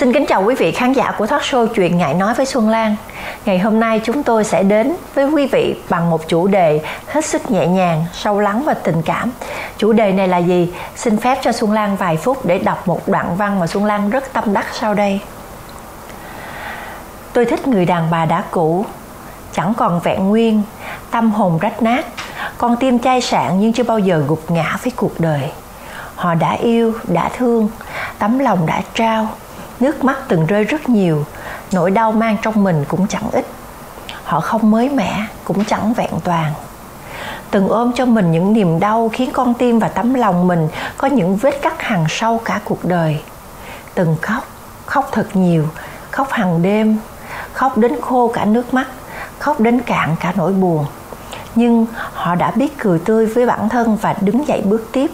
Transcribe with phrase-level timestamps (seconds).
[0.00, 2.68] Xin kính chào quý vị khán giả của thoát show Chuyện Ngại Nói với Xuân
[2.68, 2.96] Lan.
[3.44, 7.24] Ngày hôm nay chúng tôi sẽ đến với quý vị bằng một chủ đề hết
[7.24, 9.30] sức nhẹ nhàng, sâu lắng và tình cảm.
[9.78, 10.72] Chủ đề này là gì?
[10.96, 14.10] Xin phép cho Xuân Lan vài phút để đọc một đoạn văn mà Xuân Lan
[14.10, 15.20] rất tâm đắc sau đây.
[17.32, 18.84] Tôi thích người đàn bà đã cũ,
[19.52, 20.62] chẳng còn vẹn nguyên,
[21.10, 22.06] tâm hồn rách nát,
[22.58, 25.50] con tim chai sạn nhưng chưa bao giờ gục ngã với cuộc đời.
[26.14, 27.68] Họ đã yêu, đã thương,
[28.18, 29.28] tấm lòng đã trao,
[29.80, 31.24] nước mắt từng rơi rất nhiều.
[31.72, 33.46] Nỗi đau mang trong mình cũng chẳng ít.
[34.24, 36.52] Họ không mới mẻ, cũng chẳng vẹn toàn.
[37.50, 41.08] Từng ôm cho mình những niềm đau khiến con tim và tấm lòng mình có
[41.08, 43.20] những vết cắt hằn sâu cả cuộc đời.
[43.94, 44.46] Từng khóc
[44.86, 45.68] khóc thật nhiều,
[46.10, 46.98] khóc hàng đêm,
[47.52, 48.86] khóc đến khô cả nước mắt,
[49.38, 50.86] khóc đến cạn cả nỗi buồn.
[51.54, 55.10] Nhưng họ đã biết cười tươi với bản thân và đứng dậy bước tiếp.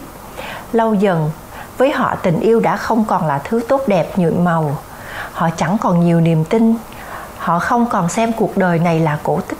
[0.72, 1.30] Lâu dần
[1.78, 4.78] với họ, tình yêu đã không còn là thứ tốt đẹp nhuộm màu.
[5.32, 6.74] Họ chẳng còn nhiều niềm tin.
[7.38, 9.58] Họ không còn xem cuộc đời này là cổ tích.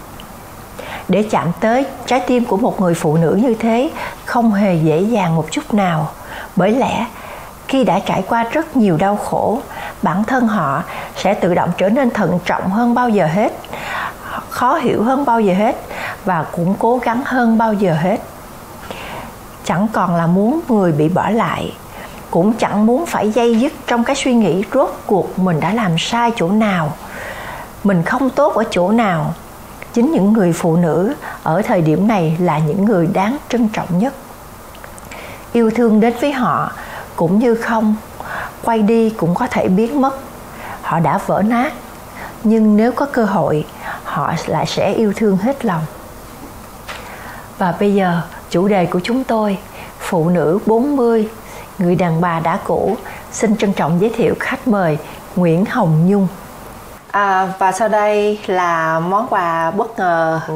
[1.09, 3.91] Để chạm tới trái tim của một người phụ nữ như thế,
[4.25, 6.11] không hề dễ dàng một chút nào.
[6.57, 7.07] Bởi lẽ,
[7.69, 9.61] khi đã trải qua rất nhiều đau khổ,
[10.03, 10.83] bản thân họ
[11.17, 13.53] sẽ tự động trở nên thận trọng hơn bao giờ hết,
[14.51, 15.77] khó hiểu hơn bao giờ hết,
[16.25, 18.21] và cũng cố gắng hơn bao giờ hết.
[19.65, 21.73] Chẳng còn là muốn người bị bỏ lại
[22.37, 25.99] cũng chẳng muốn phải dây dứt trong cái suy nghĩ rốt cuộc mình đã làm
[25.99, 26.93] sai chỗ nào.
[27.85, 29.35] Mình không tốt ở chỗ nào.
[29.93, 33.99] Chính những người phụ nữ ở thời điểm này là những người đáng trân trọng
[33.99, 34.15] nhất.
[35.53, 36.73] Yêu thương đến với họ
[37.17, 37.97] cũng như không,
[38.65, 40.19] quay đi cũng có thể biến mất.
[40.83, 41.73] Họ đã vỡ nát.
[42.43, 43.65] Nhưng nếu có cơ hội,
[44.05, 45.83] họ lại sẽ yêu thương hết lòng.
[47.59, 49.59] Và bây giờ, chủ đề của chúng tôi,
[49.99, 51.29] phụ nữ 40
[51.79, 52.97] người đàn bà đã cũ
[53.33, 54.99] xin trân trọng giới thiệu khách mời
[55.37, 56.29] Nguyễn Hồng Nhung
[57.17, 60.55] À, và sau đây là món quà bất ngờ Ồ.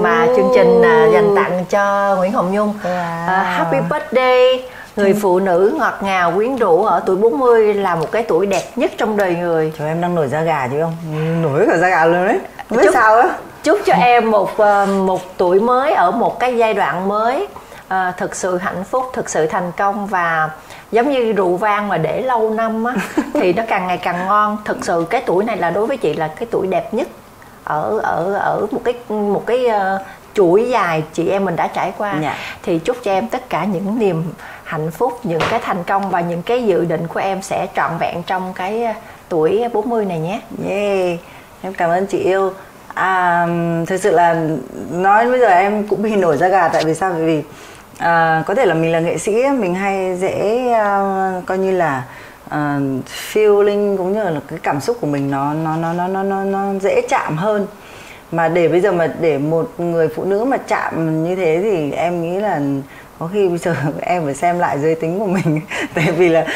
[0.00, 2.74] mà chương trình à, dành tặng cho Nguyễn Hồng Nhung.
[2.84, 3.26] Wow.
[3.26, 4.62] À, happy birthday
[4.96, 8.62] người phụ nữ ngọt ngào quyến rũ ở tuổi 40 là một cái tuổi đẹp
[8.76, 9.72] nhất trong đời người.
[9.78, 10.94] Trời em đang nổi da gà chứ không?
[11.42, 12.38] Nổi cả da gà luôn đấy.
[12.70, 13.28] Biết chúc, sao á.
[13.62, 17.46] Chúc cho em một à, một tuổi mới ở một cái giai đoạn mới
[17.88, 20.50] à, thực sự hạnh phúc thực sự thành công và
[20.92, 22.94] giống như rượu vang mà để lâu năm á
[23.34, 24.58] thì nó càng ngày càng ngon.
[24.64, 27.08] Thực sự cái tuổi này là đối với chị là cái tuổi đẹp nhất
[27.64, 30.00] ở ở ở một cái một cái uh,
[30.34, 32.10] chuỗi dài chị em mình đã trải qua.
[32.10, 32.22] Yeah.
[32.22, 32.36] Dạ.
[32.62, 34.22] thì chúc cho em tất cả những niềm
[34.64, 37.90] hạnh phúc những cái thành công và những cái dự định của em sẽ trọn
[37.98, 38.92] vẹn trong cái ờ,
[39.28, 40.40] tuổi 40 này nhé.
[40.68, 41.18] Yeah.
[41.62, 42.52] Em cảm ơn chị yêu.
[42.94, 43.46] À,
[43.86, 44.46] thực sự là
[44.90, 47.12] nói bây giờ em cũng bị nổi da gà tại vì sao?
[47.12, 47.42] Vì
[47.98, 52.04] à, có thể là mình là nghệ sĩ mình hay dễ uh, coi như là
[52.46, 52.82] uh,
[53.32, 56.44] feeling cũng như là cái cảm xúc của mình nó nó nó nó nó nó,
[56.44, 57.66] nó dễ chạm hơn.
[58.32, 61.92] Mà để bây giờ mà để một người phụ nữ mà chạm như thế thì
[61.92, 62.60] em nghĩ là
[63.18, 65.60] có khi bây giờ em phải xem lại giới tính của mình.
[65.94, 66.46] Tại vì là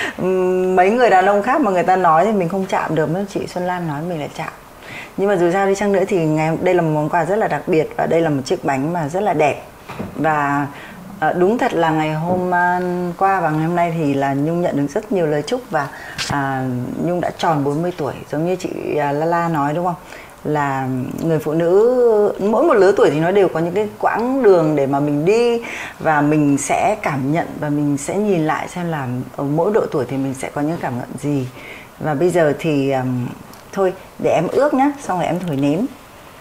[0.75, 3.09] mấy người đàn ông khác mà người ta nói thì mình không chạm được.
[3.13, 4.53] Nhưng chị Xuân Lan nói mình là chạm.
[5.17, 7.37] Nhưng mà dù sao đi chăng nữa thì ngày đây là một món quà rất
[7.37, 9.63] là đặc biệt và đây là một chiếc bánh mà rất là đẹp.
[10.17, 10.67] Và
[11.23, 14.61] À, đúng thật là ngày hôm uh, qua và ngày hôm nay thì là Nhung
[14.61, 15.89] nhận được rất nhiều lời chúc và
[16.31, 16.67] à,
[17.05, 19.95] Nhung đã tròn 40 tuổi giống như chị à, Lala nói đúng không?
[20.45, 20.89] là
[21.23, 24.77] người phụ nữ mỗi một lứa tuổi thì nó đều có những cái quãng đường
[24.77, 25.63] để mà mình đi
[25.99, 29.87] và mình sẽ cảm nhận và mình sẽ nhìn lại xem là ở mỗi độ
[29.91, 31.49] tuổi thì mình sẽ có những cảm nhận gì.
[31.99, 33.27] Và bây giờ thì um,
[33.73, 35.87] thôi để em ước nhá xong rồi em thổi nến.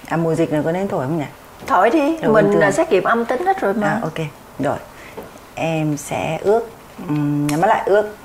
[0.07, 1.25] À mùa dịch này có nên thổi không nhỉ?
[1.67, 3.87] Thổi đi mình là xét nghiệm âm tính hết rồi mà.
[3.87, 4.77] À, ok rồi
[5.55, 6.69] em sẽ ước
[7.07, 8.15] um, nhắm mắt lại ước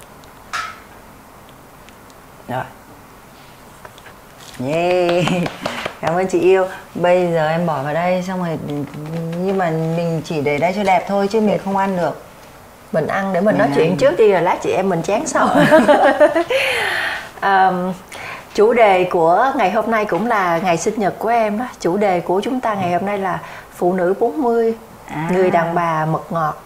[2.48, 2.64] rồi.
[4.66, 5.24] Yeah
[6.00, 6.66] cảm ơn chị yêu.
[6.94, 8.58] Bây giờ em bỏ vào đây xong rồi
[9.44, 12.22] nhưng mà mình chỉ để đây cho đẹp thôi chứ mình không ăn được.
[12.92, 13.76] Mình ăn để mình, mình nói ăn.
[13.76, 15.48] chuyện trước đi rồi lát chị em mình chán sau
[17.42, 17.92] um,
[18.54, 21.66] chủ đề của ngày hôm nay cũng là ngày sinh nhật của em đó.
[21.80, 23.38] Chủ đề của chúng ta ngày hôm nay là
[23.74, 24.74] phụ nữ 40
[25.06, 25.28] à.
[25.32, 26.62] người đàn bà mật ngọt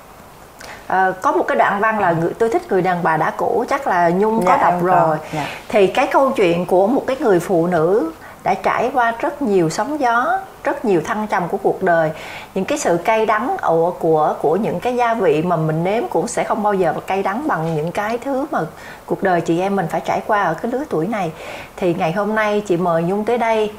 [0.86, 3.64] à, có một cái đoạn văn là người, tôi thích người đàn bà đã cũ
[3.68, 5.46] chắc là nhung có dạ, đọc rồi dạ.
[5.68, 9.70] thì cái câu chuyện của một cái người phụ nữ đã trải qua rất nhiều
[9.70, 12.10] sóng gió rất nhiều thăng trầm của cuộc đời.
[12.54, 16.08] Những cái sự cay đắng của của của những cái gia vị mà mình nếm
[16.08, 18.58] cũng sẽ không bao giờ cay đắng bằng những cái thứ mà
[19.06, 21.32] cuộc đời chị em mình phải trải qua ở cái lứa tuổi này.
[21.76, 23.72] Thì ngày hôm nay chị mời nhung tới đây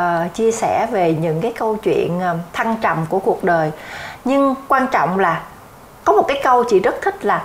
[0.00, 3.70] uh, chia sẻ về những cái câu chuyện uh, thăng trầm của cuộc đời.
[4.24, 5.42] Nhưng quan trọng là
[6.04, 7.42] có một cái câu chị rất thích là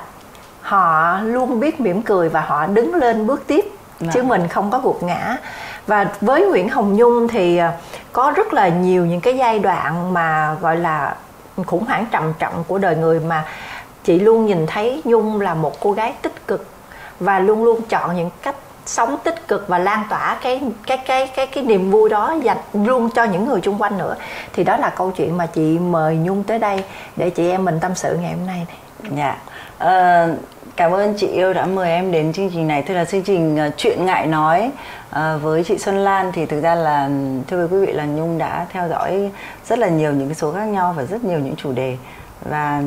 [0.62, 3.65] họ luôn biết mỉm cười và họ đứng lên bước tiếp
[4.00, 4.12] Dạ.
[4.13, 5.38] chứ mình không có gục ngã
[5.89, 7.71] và với Nguyễn Hồng Nhung thì ờ,
[8.13, 11.15] có rất là nhiều những cái giai đoạn mà, gọi là,
[11.65, 13.45] khủng hoảng trầm trọng của đời người mà
[14.03, 16.68] chị luôn nhìn thấy Nhung là một cô gái tích cực
[17.19, 18.56] và luôn luôn chọn những cách
[18.86, 22.57] sống tích cực và lan tỏa cái cái cái cái cái niềm vui đó dành
[22.74, 24.15] luôn cho những người xung quanh nữa
[24.53, 26.83] thì đó là câu chuyện mà chị mời Nhung tới đây
[27.15, 29.12] để chị em mình tâm sự ngày hôm nay này.
[29.18, 29.38] Dạ.
[29.79, 30.29] Ờ,
[30.75, 32.81] cảm ơn chị yêu đã mời em đến chương trình này.
[32.81, 34.71] Thưa là chương trình uh, chuyện ngại nói
[35.09, 36.31] ờ, với chị Xuân Lan.
[36.33, 37.09] Thì thực ra là
[37.47, 39.31] thưa quý vị là Nhung đã theo dõi
[39.65, 41.97] rất là nhiều những cái số khác nhau và rất nhiều những chủ đề.
[42.49, 42.83] Và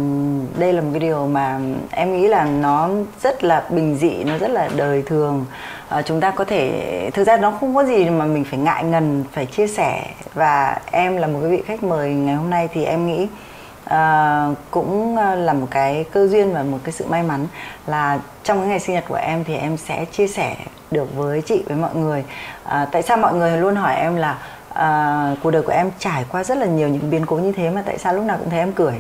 [0.59, 1.61] đây là một cái điều mà
[1.91, 2.89] em nghĩ là nó
[3.23, 5.45] rất là bình dị nó rất là đời thường.
[5.89, 8.85] À, chúng ta có thể thực ra nó không có gì mà mình phải ngại
[8.85, 10.07] ngần phải chia sẻ.
[10.35, 13.27] Và em là một cái vị khách mời ngày hôm nay thì em nghĩ
[13.85, 17.47] à, cũng ờ, là một cái cơ duyên và một cái sự may mắn
[17.87, 20.57] là trong cái ngày sinh nhật của em thì em sẽ chia sẻ
[20.91, 22.25] được với chị với mọi người.
[22.65, 24.39] À, tại sao mọi người luôn hỏi em là
[24.75, 27.71] à, cuộc đời của em trải qua rất là nhiều những biến cố như thế
[27.71, 28.95] mà tại sao lúc nào cũng thấy em cười?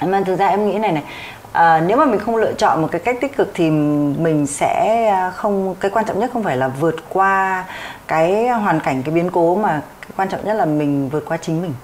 [0.00, 1.04] Mà thực ra em nghĩ này này
[1.52, 5.30] à, nếu mà mình không lựa chọn một cái cách tích cực thì mình sẽ
[5.36, 7.64] không cái quan trọng nhất không phải là vượt qua
[8.06, 11.36] cái hoàn cảnh cái biến cố mà cái quan trọng nhất là mình vượt qua
[11.36, 11.74] chính mình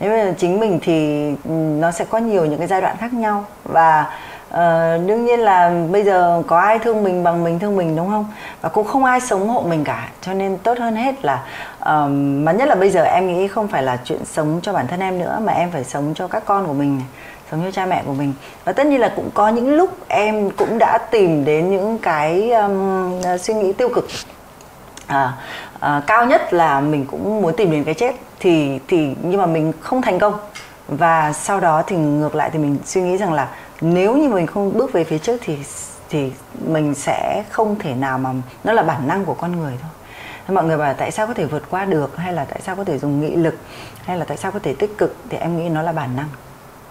[0.00, 3.12] nếu là chính mình thì ừ, nó sẽ có nhiều những cái giai đoạn khác
[3.12, 3.44] nhau.
[3.64, 4.06] Và
[4.48, 4.56] uh,
[5.06, 8.26] đương nhiên là bây giờ có ai thương mình bằng mình thương mình đúng không?
[8.60, 10.08] Và cũng không ai sống hộ mình cả.
[10.20, 11.42] Cho nên tốt hơn hết là
[11.84, 14.86] um, mà nhất là bây giờ em nghĩ không phải là chuyện sống cho bản
[14.86, 17.06] thân em nữa mà em phải sống cho các con của mình này
[17.50, 18.34] sống cho cha mẹ của mình.
[18.64, 22.50] Và tất nhiên là cũng có những lúc em cũng đã tìm đến những cái
[22.50, 24.06] um, suy nghĩ tiêu cực.
[25.06, 25.32] À,
[25.82, 28.14] à, cao nhất là mình cũng muốn tìm đến cái chết.
[28.40, 30.34] Thì thì nhưng mà mình không thành công.
[30.88, 33.48] Và sau đó thì ngược lại thì mình suy nghĩ rằng là
[33.80, 35.58] nếu như mình không bước về phía trước thì
[36.10, 36.32] thì
[36.66, 38.30] mình sẽ không thể nào mà
[38.64, 39.90] nó là bản năng của con người thôi.
[40.48, 42.16] Mọi người bảo tại sao có thể vượt qua được?
[42.16, 43.54] Hay là tại sao có thể dùng nghị lực?
[44.04, 45.16] Hay là tại sao có thể tích cực?
[45.28, 46.28] Thì em nghĩ nó là bản năng.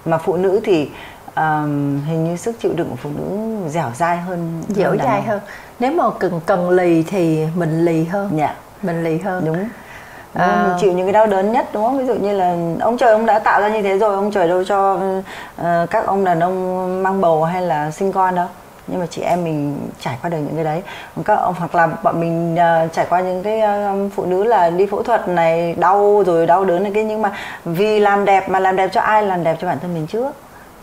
[0.06, 0.90] Mà phụ nữ thì
[1.36, 5.40] um, hình như sức chịu đựng của phụ nữ dẻo dai hơn dẻo dai hơn.
[5.80, 8.32] Nếu mà cần cần lì thì mình lì hơn.
[8.38, 9.46] Dạ mình lì hơn.
[9.46, 9.66] Đúng.
[10.34, 11.98] À, mình chịu những cái đau đớn nhất đúng không?
[11.98, 14.48] Ví dụ như là ông trời ông đã tạo ra như thế rồi ông trời
[14.48, 18.48] đâu cho uh, các ông đàn ông mang bầu hay là sinh con đâu.
[18.88, 20.82] Nhưng mà chị em mình trải qua được những cái đấy.
[21.26, 24.70] Các ông hoặc là bọn mình uh, trải qua những cái uh, phụ nữ là
[24.70, 27.32] đi phẫu thuật này đau rồi đau đớn này cái nhưng mà
[27.66, 29.24] vì làm đẹp mà làm đẹp cho ai?
[29.24, 30.32] Làm đẹp cho bản thân mình trước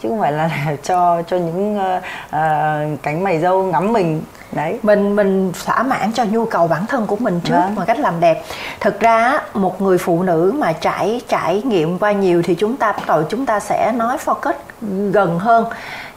[0.02, 0.50] chứ không phải là
[0.82, 4.22] cho cho những uh, uh, cánh mày dâu ngắm mình.
[4.52, 4.78] Đấy.
[4.82, 7.74] Mình mình thỏa mãn cho nhu cầu bản thân của mình trước vâng.
[7.76, 8.42] bằng cách làm đẹp.
[8.80, 12.92] Thực ra một người phụ nữ mà trải trải nghiệm qua nhiều thì chúng ta
[12.92, 14.52] bắt đầu chúng ta sẽ nói focus
[15.10, 15.64] gần hơn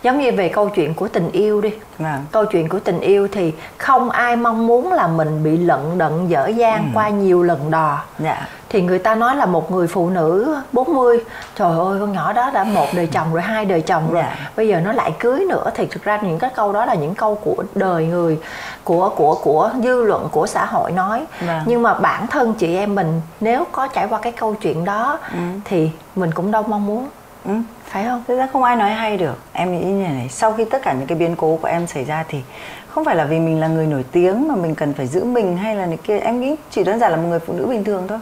[0.03, 2.19] giống như về câu chuyện của tình yêu đi à.
[2.31, 6.29] câu chuyện của tình yêu thì không ai mong muốn là mình bị lận đận
[6.29, 6.89] dở dang ừ.
[6.93, 8.47] qua nhiều lần đò dạ.
[8.69, 11.19] thì người ta nói là một người phụ nữ 40
[11.55, 14.37] trời ơi con nhỏ đó đã một đời chồng rồi hai đời chồng rồi dạ.
[14.55, 17.15] bây giờ nó lại cưới nữa thì thực ra những cái câu đó là những
[17.15, 18.39] câu của đời người
[18.83, 21.63] của của của dư luận của xã hội nói dạ.
[21.65, 25.19] nhưng mà bản thân chị em mình nếu có trải qua cái câu chuyện đó
[25.33, 25.39] ừ.
[25.65, 27.07] thì mình cũng đâu mong muốn
[27.45, 27.51] ừ
[27.85, 28.23] phải không?
[28.27, 29.37] Thực ra không ai nói hay được.
[29.53, 32.05] Em nghĩ như này sau khi tất cả những cái biến cố của em xảy
[32.05, 32.39] ra thì
[32.87, 35.57] không phải là vì mình là người nổi tiếng mà mình cần phải giữ mình
[35.57, 37.83] hay là này kia em nghĩ chỉ đơn giản là một người phụ nữ bình
[37.83, 38.19] thường thôi.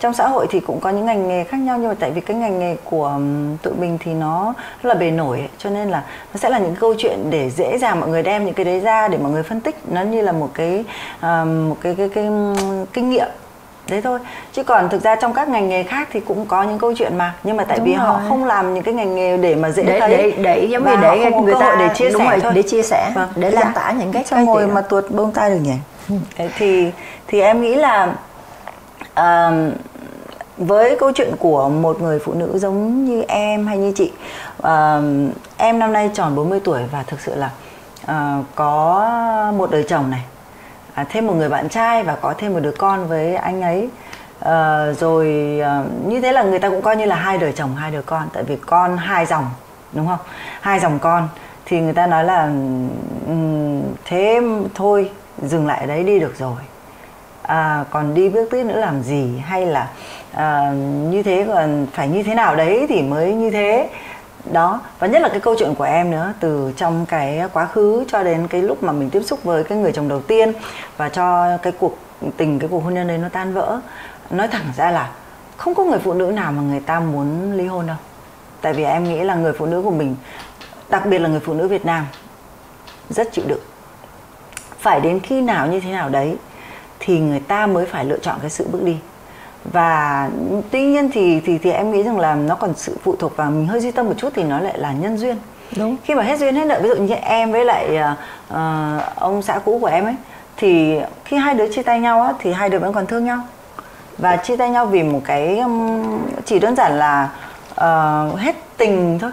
[0.00, 2.20] Trong xã hội thì cũng có những ngành nghề khác nhau nhưng mà tại vì
[2.20, 3.18] cái ngành nghề của
[3.62, 6.04] tụi mình thì nó rất là bề nổi ấy, cho nên là
[6.34, 8.80] nó sẽ là những câu chuyện để dễ dàng mọi người đem những cái đấy
[8.80, 9.76] ra để mọi người phân tích.
[9.88, 10.84] Nó như là một cái
[11.16, 11.22] uh,
[11.68, 12.24] một cái cái, cái, cái
[12.92, 13.28] kinh nghiệm
[13.86, 14.18] thế thôi
[14.52, 17.18] chứ còn thực ra trong các ngành nghề khác thì cũng có những câu chuyện
[17.18, 18.06] mà nhưng mà tại đúng vì rồi.
[18.06, 20.84] họ không làm những cái ngành nghề để mà dễ để, thấy để để giống
[20.84, 22.52] như để người ta để chia sẻ thôi.
[22.54, 23.28] để chia sẻ vâng.
[23.36, 25.74] để lan tỏa những cái xong rồi mà tuột bông tay được nhỉ
[26.08, 26.44] ừ.
[26.56, 26.90] thì
[27.26, 28.14] thì em nghĩ là
[29.20, 29.74] uh,
[30.56, 34.12] với câu chuyện của một người phụ nữ giống như em hay như chị
[34.58, 34.68] uh,
[35.56, 37.50] em năm nay tròn 40 tuổi và thực sự là
[38.04, 40.20] uh, có một đời chồng này
[40.94, 43.88] à, thêm một người bạn trai và có thêm một đứa con với anh ấy.
[44.40, 45.26] À, rồi
[45.64, 48.02] à, như thế là người ta cũng coi như là hai đời chồng hai đứa
[48.02, 48.28] con.
[48.32, 49.50] Tại vì con hai dòng
[49.92, 50.18] đúng không?
[50.60, 51.28] Hai dòng con.
[51.64, 52.44] Thì người ta nói là
[53.26, 54.40] um, thế
[54.74, 55.10] thôi
[55.42, 56.56] dừng lại đấy đi được rồi.
[57.42, 59.38] À, còn đi bước tiếp nữa làm gì?
[59.44, 59.88] Hay là
[60.32, 60.70] à,
[61.10, 63.88] như thế còn phải như thế nào đấy thì mới như thế?
[64.44, 68.04] Đó, và nhất là cái câu chuyện của em nữa, từ trong cái quá khứ
[68.08, 70.52] cho đến cái lúc mà mình tiếp xúc với cái người chồng đầu tiên
[70.96, 71.98] và cho cái cuộc,
[72.36, 73.80] tình, cái cuộc hôn nhân đấy nó tan vỡ.
[74.30, 75.10] Nói thẳng ra là
[75.56, 77.96] không có người phụ nữ nào mà người ta muốn ly hôn đâu.
[78.60, 80.16] Tại vì em nghĩ là người phụ nữ của mình,
[80.88, 82.06] đặc biệt là người phụ nữ Việt Nam,
[83.10, 83.60] rất chịu đựng.
[84.78, 86.36] Phải đến khi nào như thế nào đấy
[86.98, 88.96] thì người ta mới phải lựa chọn cái sự bước đi
[89.64, 90.30] và
[90.70, 93.50] tuy nhiên thì thì thì em nghĩ rằng là nó còn sự phụ thuộc vào
[93.50, 95.36] mình hơi duy tâm một chút thì nó lại là nhân duyên.
[95.76, 95.96] Đúng.
[96.04, 97.98] Khi mà hết duyên hết nợ ví dụ như em với lại
[98.52, 98.56] uh,
[99.14, 100.14] ông xã cũ của em ấy
[100.56, 103.38] thì khi hai đứa chia tay nhau á thì hai đứa vẫn còn thương nhau.
[104.18, 107.28] Và chia tay nhau vì một cái um, chỉ đơn giản là
[107.72, 109.30] uh, hết tình thôi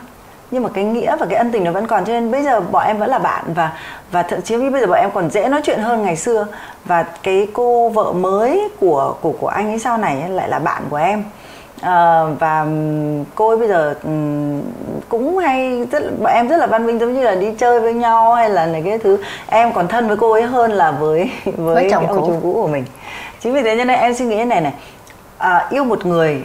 [0.52, 2.60] nhưng mà cái nghĩa và cái ân tình nó vẫn còn cho nên bây giờ
[2.60, 3.72] bọn em vẫn là bạn và
[4.12, 6.48] và thậm chí bây giờ bọn em còn dễ nói chuyện hơn ngày xưa.
[6.86, 10.84] Và cái cô vợ mới của của của anh ấy sau này lại là bạn
[10.90, 11.24] của em.
[11.82, 12.66] À, và
[13.36, 13.96] cô ấy bây giờ
[15.10, 17.94] cũng hay rất bọn em rất là văn minh giống như là đi chơi với
[17.94, 19.18] nhau hay là này cái thứ.
[19.48, 22.54] Em còn thân với cô ấy hơn là với với, với chồng ông chồng cũ
[22.54, 22.86] của mình.
[23.40, 24.74] Chính vì thế cho nên em suy nghĩ này này.
[25.38, 26.44] À, yêu một người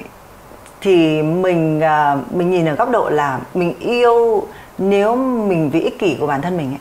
[0.84, 4.46] thì mình à, mình nhìn ở góc độ là mình yêu
[4.78, 6.80] nếu mình vì ích kỷ của bản thân mình ấy,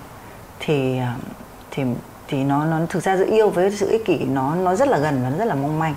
[0.60, 1.16] thì à,
[1.72, 1.84] thì
[2.28, 4.98] thì nó nó thực ra giữa yêu với sự ích kỷ nó nó rất là
[4.98, 5.96] gần và nó rất là mong manh.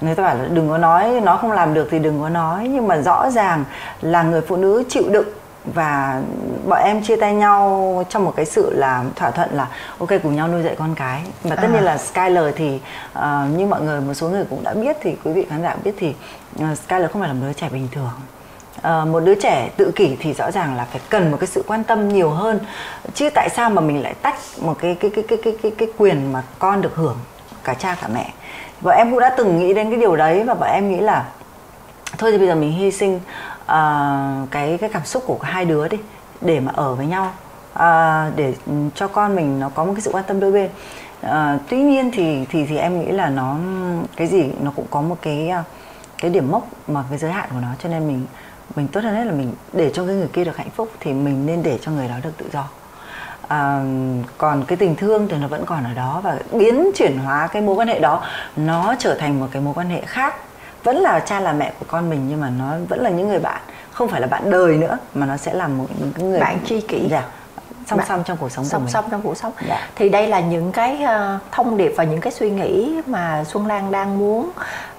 [0.00, 2.68] Người ta bảo là đừng có nói nó không làm được thì đừng có nói
[2.68, 3.64] nhưng mà rõ ràng
[4.02, 5.28] là người phụ nữ chịu đựng
[5.64, 6.22] và
[6.68, 9.68] bọn em chia tay nhau trong một cái sự là thỏa thuận là
[9.98, 11.22] ok cùng nhau nuôi dạy con cái.
[11.42, 11.72] Và tất à.
[11.72, 12.80] nhiên là Skyler thì
[13.18, 13.24] uh,
[13.56, 15.94] như mọi người một số người cũng đã biết thì quý vị khán giả biết
[15.98, 16.14] thì
[16.62, 18.10] uh, Skyler không phải là một đứa trẻ bình thường.
[18.78, 21.64] Uh, một đứa trẻ tự kỷ thì rõ ràng là phải cần một cái sự
[21.66, 22.60] quan tâm nhiều hơn.
[23.14, 25.88] Chứ tại sao mà mình lại tách một cái cái cái cái cái cái, cái
[25.98, 27.16] quyền mà con được hưởng
[27.64, 28.32] cả cha cả mẹ?
[28.80, 31.24] Và em cũng đã từng nghĩ đến cái điều đấy và bọn em nghĩ là
[32.18, 33.20] thôi thì bây giờ mình hy sinh
[33.64, 35.98] uh, cái cái cảm xúc của hai đứa đi
[36.40, 37.32] để mà ở với nhau
[37.72, 38.54] uh, để
[38.94, 40.70] cho con mình nó có một cái sự quan tâm đôi bên.
[41.26, 43.56] Uh, tuy nhiên thì thì thì em nghĩ là nó
[44.16, 45.52] cái gì nó cũng có một cái
[46.18, 48.26] cái điểm mốc mà cái giới hạn của nó cho nên mình
[48.76, 51.12] mình tốt hơn hết là mình để cho cái người kia được hạnh phúc thì
[51.12, 52.68] mình nên để cho người đó được tự do.
[53.48, 53.84] À,
[54.38, 57.62] còn cái tình thương thì nó vẫn còn ở đó và biến chuyển hóa cái
[57.62, 58.22] mối quan hệ đó
[58.56, 60.34] nó trở thành một cái mối quan hệ khác
[60.84, 63.40] vẫn là cha là mẹ của con mình nhưng mà nó vẫn là những người
[63.40, 63.60] bạn.
[63.92, 66.80] Không phải là bạn đời nữa mà nó sẽ là một những người bạn tri
[66.80, 67.08] kỷ.
[67.10, 67.22] Dạ.
[67.86, 68.92] Song song trong cuộc sống song của mình.
[68.92, 69.52] song trong cuộc sống.
[69.68, 69.88] Dạ.
[69.96, 73.66] thì đây là những cái uh, thông điệp và những cái suy nghĩ mà Xuân
[73.66, 74.50] Lan đang muốn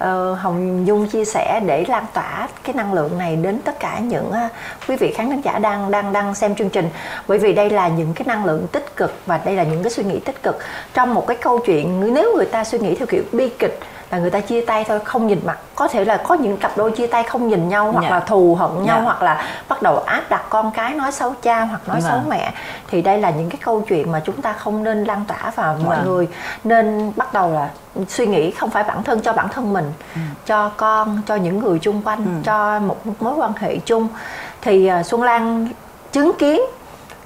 [0.04, 4.00] uh, Hồng Dung chia sẻ để lan tỏa cái năng lượng này đến tất cả
[4.00, 4.52] những uh,
[4.88, 6.90] quý vị khán giả đang đang đang xem chương trình.
[7.28, 9.92] Bởi vì đây là những cái năng lượng tích cực và đây là những cái
[9.92, 10.60] suy nghĩ tích cực
[10.94, 12.14] trong một cái câu chuyện.
[12.14, 13.80] Nếu người ta suy nghĩ theo kiểu bi kịch
[14.12, 16.78] là người ta chia tay thôi không nhìn mặt có thể là có những cặp
[16.78, 18.02] đôi chia tay không nhìn nhau hoặc.
[18.02, 18.10] Dạ.
[18.10, 18.98] là thù hận nhau.
[18.98, 19.02] Dạ.
[19.04, 22.12] hoặc là bắt đầu áp đặt con cái nói xấu cha hoặc nói yeah.
[22.12, 22.54] xấu mẹ
[22.88, 25.74] thì đây là những cái câu chuyện mà chúng ta không nên lan tỏa vào
[25.74, 25.86] yeah.
[25.86, 26.28] mọi người
[26.64, 27.70] nên bắt đầu là
[28.08, 30.22] suy nghĩ không phải bản thân cho bản thân mình ừ.
[30.46, 32.32] cho con cho những người chung quanh ừ.
[32.44, 34.08] cho một mối quan hệ chung
[34.62, 35.68] thì uh, xuân lan
[36.12, 36.62] chứng kiến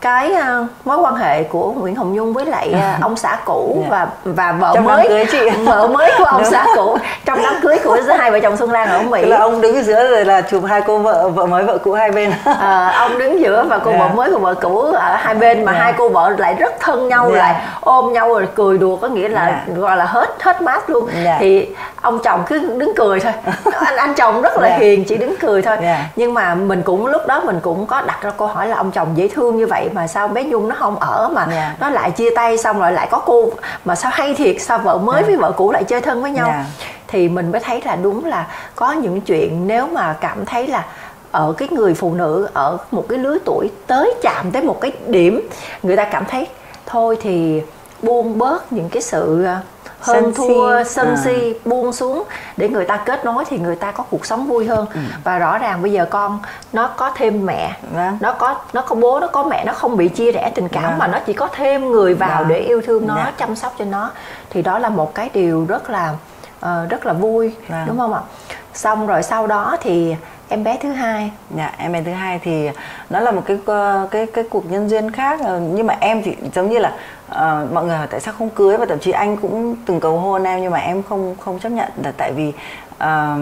[0.02, 3.78] cái uh, mối quan hệ của Nguyễn Hồng Nhung với lại uh, ông xã cũ
[3.80, 3.92] yeah.
[3.92, 4.08] Dạ.
[4.26, 5.50] và và vợ trong mới cưới chị.
[5.66, 8.90] vợ mới của ông xã cũ trong đám cưới của hai vợ chồng Xuân Lan
[8.90, 11.78] ở Mỹ là ông đứng giữa rồi là chụp hai cô vợ vợ mới vợ
[11.78, 14.02] cũ hai bên à, ông đứng giữa và cô yeah.
[14.02, 14.16] vợ dạ.
[14.16, 15.80] mới của vợ cũ ở hai bên mà yeah.
[15.80, 15.84] Dạ.
[15.84, 17.38] hai cô vợ lại rất thân nhau yeah.
[17.38, 19.78] lại ôm nhau rồi cười đùa có nghĩa là yeah.
[19.78, 21.38] gọi là hết hết mát luôn yeah.
[21.40, 21.68] thì
[22.02, 23.34] ông chồng cứ đứng cười thôi
[23.80, 24.82] anh anh chồng rất là yeah.
[24.82, 26.00] hiền chỉ đứng cười thôi yeah.
[26.16, 28.92] nhưng mà mình cũng lúc đó mình cũng có đặt ra câu hỏi là ông
[28.92, 31.80] chồng dễ thương như vậy mà sao bé nhung nó không ở mà yeah.
[31.80, 33.50] nó lại chia tay xong rồi lại có cô
[33.86, 35.28] mà sao hay thiệt sao vợ mới yeah.
[35.28, 36.66] với vợ cũ lại chơi thân với nhau yeah.
[37.08, 40.86] thì mình mới thấy là đúng là có những chuyện nếu mà cảm thấy là
[41.32, 44.92] ở cái người phụ nữ ở một cái lứa tuổi tới chạm tới một cái
[45.08, 45.50] điểm
[45.84, 46.48] người ta cảm thấy
[46.86, 47.62] thôi thì
[48.02, 49.46] buông bớt những cái sự
[50.00, 50.90] hơn sân thua si.
[50.90, 51.22] sân à.
[51.24, 52.24] si buông xuống
[52.58, 55.00] để người ta kết nối thì người ta có cuộc sống vui hơn ừ.
[55.24, 56.40] và rõ ràng bây giờ con
[56.74, 58.18] nó có thêm mẹ vâng.
[58.22, 60.84] nó có nó có bố nó có mẹ nó không bị chia rẽ tình cảm
[60.84, 60.98] vâng.
[60.98, 62.48] mà nó chỉ có thêm người vào vâng.
[62.48, 63.34] để yêu thương nó vâng.
[63.38, 64.12] chăm sóc cho nó
[64.50, 66.14] thì đó là một cái điều rất là
[66.60, 67.86] uh, rất là vui vâng.
[67.88, 68.22] đúng không ạ
[68.74, 70.16] xong rồi sau đó thì
[70.50, 72.70] em bé thứ hai dạ em bé thứ hai thì
[73.10, 73.60] nó là một cái
[74.12, 76.94] cái cái cuộc nhân duyên khác ờ, nhưng mà em thì giống như là
[77.32, 80.18] uh, mọi người hỏi tại sao không cưới và thậm chí anh cũng từng cầu
[80.20, 81.90] hôn em nhưng mà em không không chấp nhận.
[82.04, 83.40] Là tại vì uh,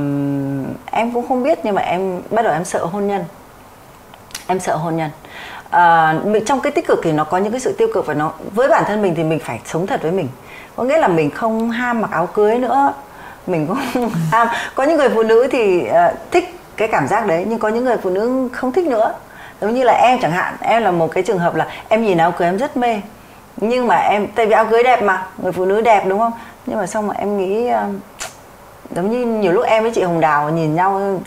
[0.92, 3.24] em cũng không biết nhưng mà em bắt đầu em sợ hôn nhân.
[4.48, 5.10] Em sợ hôn nhân.
[5.68, 8.32] Uh, trong cái tích cực thì nó có những cái sự tiêu cực và nó
[8.56, 10.28] với bản thân mình thì mình phải sống thật với mình.
[10.76, 12.94] Có nghĩa là mình không ham mặc áo cưới nữa.
[13.48, 14.48] Mình cũng ham.
[14.76, 17.86] Có những người phụ nữ thì uh, thích cái cảm giác đấy nhưng có những
[17.86, 19.14] người phụ nữ không thích nữa.
[19.62, 22.18] Giống như là em chẳng hạn em là một cái trường hợp là em nhìn
[22.18, 23.02] áo cưới em rất mê
[23.58, 26.32] nhưng mà em, tại vì áo cưới đẹp mà, người phụ nữ đẹp đúng không?
[26.66, 27.86] Nhưng mà xong mà em nghĩ ờ,
[28.96, 31.20] giống như nhiều lúc em với chị Hồng Đào nhìn nhau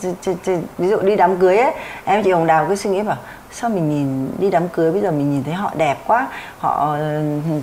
[0.78, 1.72] ví dụ đi đám cưới ấy,
[2.04, 3.16] em chị Hồng Đào cứ suy nghĩ bảo,
[3.50, 6.26] sao mình nhìn đi đám cưới bây giờ mình nhìn thấy họ đẹp quá,
[6.58, 6.96] họ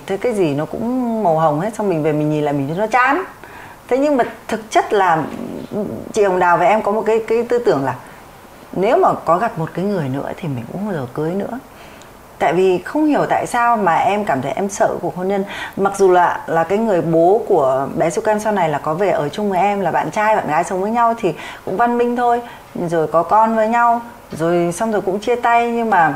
[0.06, 2.68] thấy cái gì nó cũng màu hồng hết, xong mình về mình nhìn lại mình
[2.68, 3.24] thấy nó chán.
[3.88, 5.24] Thế nhưng mà thực chất là
[6.12, 7.94] chị hồng đào và em có một cái cái tư tưởng là
[8.72, 11.30] nếu mà có gặp một cái người nữa thì mình cũng không bao giờ cưới
[11.30, 11.58] nữa
[12.38, 15.44] tại vì không hiểu tại sao mà em cảm thấy em sợ cuộc hôn nhân.
[15.76, 19.10] Mặc dù là là cái người bố của bé Sukan sau này là có về
[19.10, 21.98] ở chung với em là bạn trai bạn gái sống với nhau thì cũng văn
[21.98, 22.40] minh thôi.
[22.88, 24.00] Rồi có con với nhau
[24.32, 26.14] rồi xong rồi cũng chia tay nhưng mà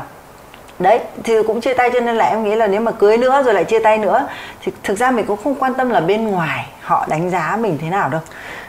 [0.79, 3.43] đấy thì cũng chia tay cho nên là em nghĩ là nếu mà cưới nữa
[3.45, 4.27] rồi lại chia tay nữa
[4.61, 7.77] thì thực ra mình cũng không quan tâm là bên ngoài họ đánh giá mình
[7.81, 8.21] thế nào đâu.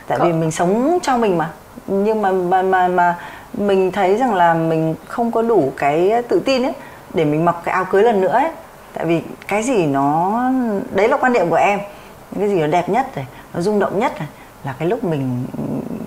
[0.06, 1.50] Tại vì mình sống cho mình mà.
[1.86, 3.14] Nhưng mà mà mà, mà
[3.52, 6.72] mình thấy rằng là mình không có đủ cái tự tin ấy
[7.14, 8.50] để mình mặc cái áo cưới lần nữa ấy.
[8.92, 10.40] Tại vì cái gì nó
[10.90, 11.80] đấy là quan niệm của em.
[12.38, 14.28] Cái gì nó đẹp nhất này, nó rung động nhất này
[14.64, 15.44] là cái lúc mình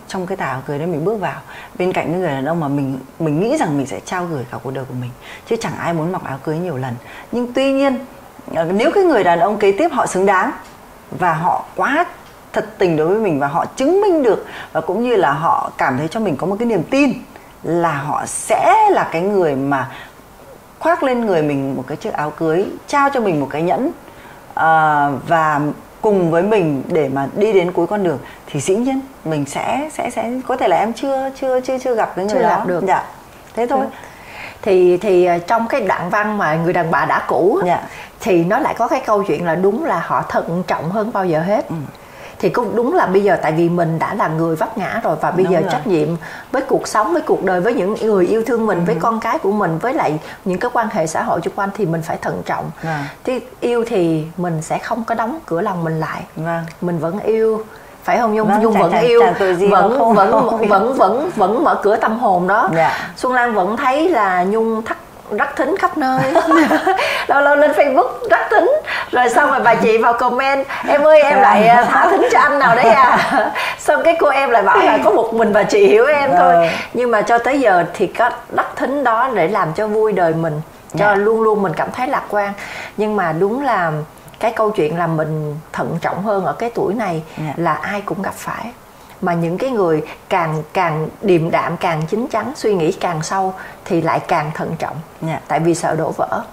[0.07, 1.41] trong cái tà áo cưới đấy mình bước vào.
[1.79, 4.45] Bên cạnh những người đàn ông mà mình mình nghĩ rằng mình sẽ trao gửi
[4.51, 5.09] cả cuộc đời của mình
[5.49, 6.93] chứ chẳng ai muốn mặc áo cưới nhiều lần.
[7.31, 7.99] Nhưng tuy nhiên
[8.55, 10.51] ờ, nếu cái người đàn ông kế tiếp họ xứng đáng
[11.11, 12.05] và họ quá
[12.53, 15.71] thật tình đối với mình và họ chứng minh được và cũng như là họ
[15.77, 17.13] cảm thấy cho mình có một cái niềm tin
[17.63, 19.89] là họ sẽ là cái người mà
[20.79, 23.87] khoác lên người mình một cái chiếc áo cưới trao cho mình một cái nhẫn
[23.87, 25.61] uh, và
[26.01, 29.89] cùng với mình để mà đi đến cuối con đường thì dĩ nhiên mình sẽ
[29.93, 32.49] sẽ sẽ có thể là em chưa chưa chưa chưa gặp cái người chưa đó.
[32.49, 32.83] gặp được.
[32.87, 33.03] Dạ
[33.55, 33.85] thế thôi.
[34.61, 37.81] Thì thì ờ, trong cái đoạn văn mà người đàn bà đã cũ dạ.
[38.19, 41.25] thì nó lại có cái câu chuyện là đúng là họ thận trọng hơn bao
[41.25, 41.69] giờ hết.
[41.69, 41.75] Ừ
[42.39, 45.15] thì cũng đúng là bây giờ tại vì mình đã là người vấp ngã rồi
[45.21, 45.69] và bây đúng giờ rồi.
[45.71, 46.07] trách nhiệm
[46.51, 48.83] với cuộc sống với cuộc đời với những người yêu thương mình ừ.
[48.85, 51.69] với con cái của mình với lại những cái quan hệ xã hội xung quanh
[51.75, 53.09] thì mình phải thận trọng à.
[53.23, 56.65] thì yêu thì mình sẽ không có đóng cửa lòng mình lại à.
[56.81, 57.63] mình vẫn yêu
[58.03, 59.21] phải không nhung vâng, nhung vẫn yêu
[59.69, 63.09] vẫn vẫn vẫn vẫn vẫn vẫn mở cửa tâm hồn đó dạ.
[63.17, 64.97] xuân lan vẫn thấy là nhung thắc
[65.31, 66.19] rắc thính khắp nơi
[67.27, 68.71] lâu lâu lên facebook rắc thính
[69.11, 72.39] rồi xong rồi bà chị vào comment em ơi em lại à, thả thính cho
[72.39, 73.17] anh nào đấy à
[73.79, 76.53] xong cái cô em lại bảo là có một mình bà chị hiểu em thôi
[76.53, 76.67] ờ.
[76.93, 80.33] nhưng mà cho tới giờ thì có đắc thính đó để làm cho vui đời
[80.33, 80.61] mình
[80.97, 81.17] cho yeah.
[81.17, 81.23] Dạ.
[81.23, 82.53] luôn luôn mình cảm thấy lạc quan
[82.97, 83.91] nhưng mà đúng là
[84.39, 87.57] cái câu chuyện là mình thận trọng hơn ở cái tuổi này yeah.
[87.57, 87.63] Dạ.
[87.63, 88.65] là ai cũng gặp phải
[89.21, 93.53] mà những cái người càng càng điềm đạm càng chín chắn suy nghĩ càng sâu
[93.85, 95.33] thì lại càng thận trọng yeah.
[95.33, 95.41] Dạ.
[95.47, 96.43] tại vì sợ đổ vỡ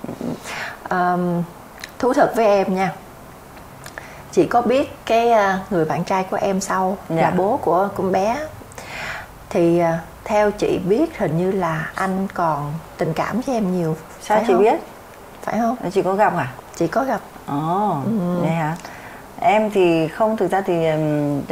[0.90, 1.42] um,
[1.98, 2.92] thú thật với em nha
[4.32, 7.22] chị có biết cái ờ, người bạn trai của em sau yeah.
[7.22, 7.36] là dạ.
[7.36, 8.36] bố của con bé
[9.50, 9.92] thì ờ,
[10.24, 14.52] theo chị biết hình như là anh còn tình cảm với em nhiều sao chị
[14.52, 14.62] không?
[14.62, 14.80] biết
[15.42, 18.38] phải không chị có gặp à chị có gặp ồ oh, ừ.
[18.40, 18.76] vậy hả
[19.40, 20.88] em thì không thực ra thì
[21.40, 21.50] uh,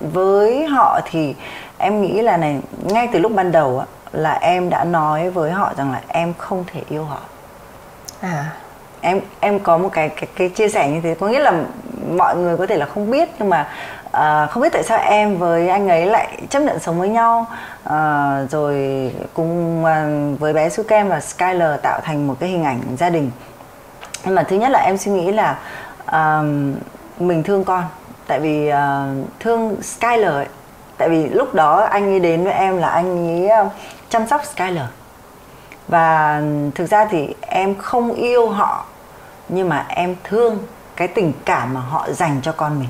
[0.00, 1.34] với họ thì
[1.78, 5.50] em nghĩ là này ngay từ lúc ban đầu á là em đã nói với
[5.50, 7.20] họ rằng là em không thể yêu họ.
[8.20, 8.44] À.
[9.00, 11.14] Em em có một cái cái cái chia sẻ như thế.
[11.20, 11.52] Có nghĩa là
[12.16, 13.68] mọi người có thể là không biết nhưng mà
[14.06, 17.46] uh, không biết tại sao em với anh ấy lại chấp nhận sống với nhau.
[17.86, 18.74] Uh, rồi
[19.34, 23.30] cùng uh, với bé Sukem và Skyler tạo thành một cái hình ảnh gia đình.
[24.24, 25.58] Nhưng mà thứ nhất là em suy nghĩ là
[26.06, 26.44] uh,
[27.18, 27.84] mình thương con
[28.30, 30.46] tại vì uh, thương Skyler ấy.
[30.98, 33.68] tại vì lúc đó anh ấy đến với em là anh ấy ờ,
[34.08, 34.84] chăm sóc Skyler.
[35.88, 36.42] Và
[36.74, 38.84] thực ra thì em không yêu họ
[39.48, 40.58] nhưng mà em thương
[40.96, 42.88] cái tình cảm mà họ dành cho con mình.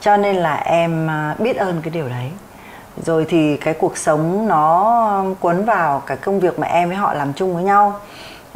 [0.00, 2.30] Cho nên là em ờ, biết ơn cái điều đấy.
[2.96, 7.14] Rồi thì cái cuộc sống nó cuốn vào cái công việc mà em với họ
[7.14, 8.00] làm chung với nhau.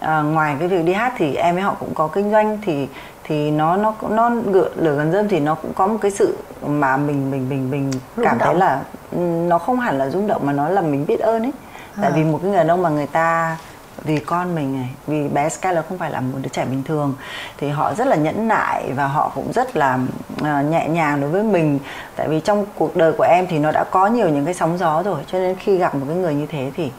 [0.01, 2.89] À, ngoài cái việc đi hát thì em với họ cũng có kinh doanh thì
[3.25, 6.37] thì nó nó nó lửa, lửa gần rơm thì nó cũng có một cái sự
[6.67, 7.91] mà mình mình mình mình
[8.23, 8.83] cảm thấy là
[9.13, 11.53] ừ, nó không hẳn là rung động mà nó là mình biết ơn ấy.
[11.97, 11.99] À.
[12.03, 13.57] tại vì một cái người đàn ông mà người ta
[14.05, 17.15] vì con mình này vì bé Skylar không phải là một đứa trẻ bình thường
[17.59, 19.99] thì họ rất là nhẫn nại và họ cũng rất là
[20.41, 21.79] uh, nhẹ nhàng đối với mình.
[22.17, 24.79] Tại vì trong cuộc đời của em thì nó đã có nhiều những cái sóng
[24.79, 26.91] gió rồi cho nên khi gặp một cái người như thế thì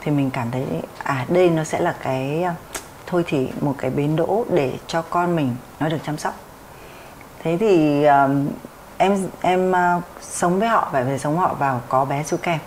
[0.00, 0.64] thì mình cảm thấy
[1.02, 2.46] à đây nó sẽ là cái
[3.06, 6.34] thôi thì một cái bến đỗ để cho con mình nó được chăm sóc.
[7.42, 8.48] Thế thì um,
[8.96, 12.58] em em uh, sống với họ phải về sống họ vào có bé su kem.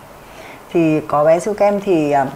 [0.72, 2.28] Thì có bé su kem thì uh,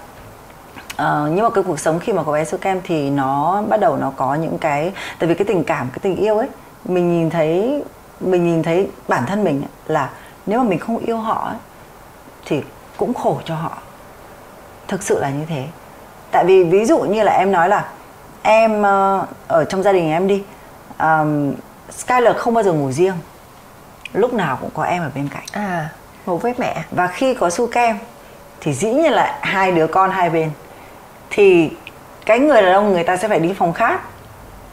[0.94, 3.80] Uh, nhưng mà cái cuộc sống khi mà có bé su kem thì nó bắt
[3.80, 6.48] đầu nó có những cái tại vì cái tình cảm cái tình yêu ấy
[6.84, 7.82] mình nhìn thấy
[8.20, 10.10] mình nhìn thấy bản thân mình là
[10.46, 11.56] nếu mà mình không yêu họ ấy,
[12.46, 12.62] thì
[12.96, 13.78] cũng khổ cho họ.
[14.88, 15.66] Thực sự là như thế.
[16.30, 17.92] Tại vì ví dụ như là em nói là
[18.44, 20.42] em uh, ở trong gia đình em đi.
[20.98, 21.54] Um,
[21.90, 23.14] Skyler không bao giờ ngủ riêng.
[24.12, 25.44] Lúc nào cũng có em ở bên cạnh.
[25.52, 25.88] À
[26.26, 26.84] ngủ với mẹ.
[26.90, 27.98] Và khi có su kem
[28.60, 30.50] thì dĩ nhiên là hai đứa con hai bên.
[31.30, 31.70] Thì
[32.26, 34.00] cái người đàn ông người ta sẽ phải đi phòng khác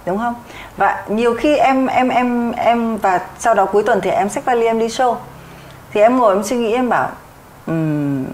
[0.06, 0.36] đúng không?
[0.78, 4.46] Và nhiều khi em em em em và sau đó cuối tuần thì em xách
[4.46, 5.16] vali em đi show.
[5.94, 7.10] Thì em ngồi em suy nghĩ em bảo
[7.68, 8.26] um,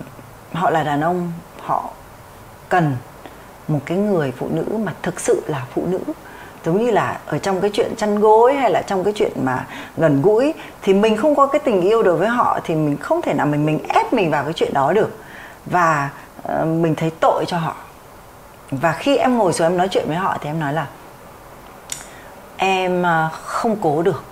[0.54, 1.89] họ là đàn ông họ
[2.69, 2.95] cần
[3.67, 5.99] một cái người phụ nữ mà thực sự là phụ nữ.
[6.65, 9.65] Giống như là ở trong cái chuyện chăn gối hay là trong cái chuyện mà
[9.97, 13.21] gần gũi thì mình không có cái tình yêu đối với họ thì mình không
[13.21, 15.17] thể nào mình mình ép mình vào cái chuyện đó được.
[15.65, 16.10] Và
[16.51, 17.75] uh, mình thấy tội cho họ.
[18.71, 20.88] Và khi em ngồi xuống em nói chuyện với họ thì em nói là
[22.58, 24.23] em uh, không cố được.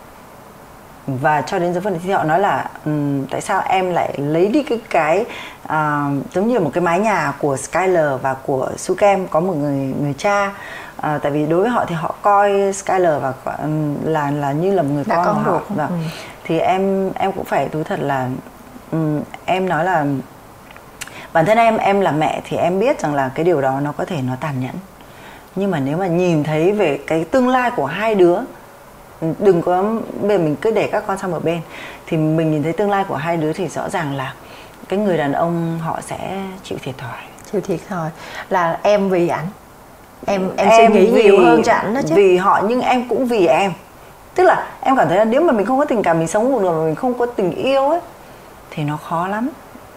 [1.07, 4.13] Và cho đến giờ phút này thì họ nói là um, tại sao em lại
[4.17, 5.25] lấy đi cái cái
[5.65, 9.93] uh, giống như một cái mái nhà của Skyler và của Sukem có một người
[10.01, 10.53] người cha
[10.97, 13.57] à, tại vì đối với họ thì họ coi Skyler và
[14.03, 15.99] là là như là một người con, con của họ và vâng.
[16.03, 16.09] ừ.
[16.43, 18.29] thì em em cũng phải thú thật là
[18.91, 20.05] um, em nói là
[21.33, 23.91] bản thân em em là mẹ thì em biết rằng là cái điều đó nó
[23.91, 24.75] có thể nó tàn nhẫn
[25.55, 28.39] nhưng mà nếu mà nhìn thấy về cái tương lai của hai đứa
[29.39, 29.83] đừng có
[30.21, 31.61] bây giờ mình cứ để các con sang một bên
[32.07, 34.33] thì mình nhìn thấy tương lai của hai đứa thì rõ ràng là
[34.89, 37.19] cái người đàn ông họ sẽ chịu thiệt thòi.
[37.51, 38.09] Chịu thiệt thòi.
[38.49, 39.47] Là em vì ảnh.
[40.25, 42.15] Em em, em suy nghĩ vì, nhiều hơn cho ảnh đó chứ.
[42.15, 43.73] vì họ nhưng em cũng vì em.
[44.35, 46.51] Tức là em cảm thấy là nếu mà mình không có tình cảm mình sống
[46.51, 47.99] một người mà mình không có tình yêu ấy
[48.71, 49.49] thì nó khó lắm.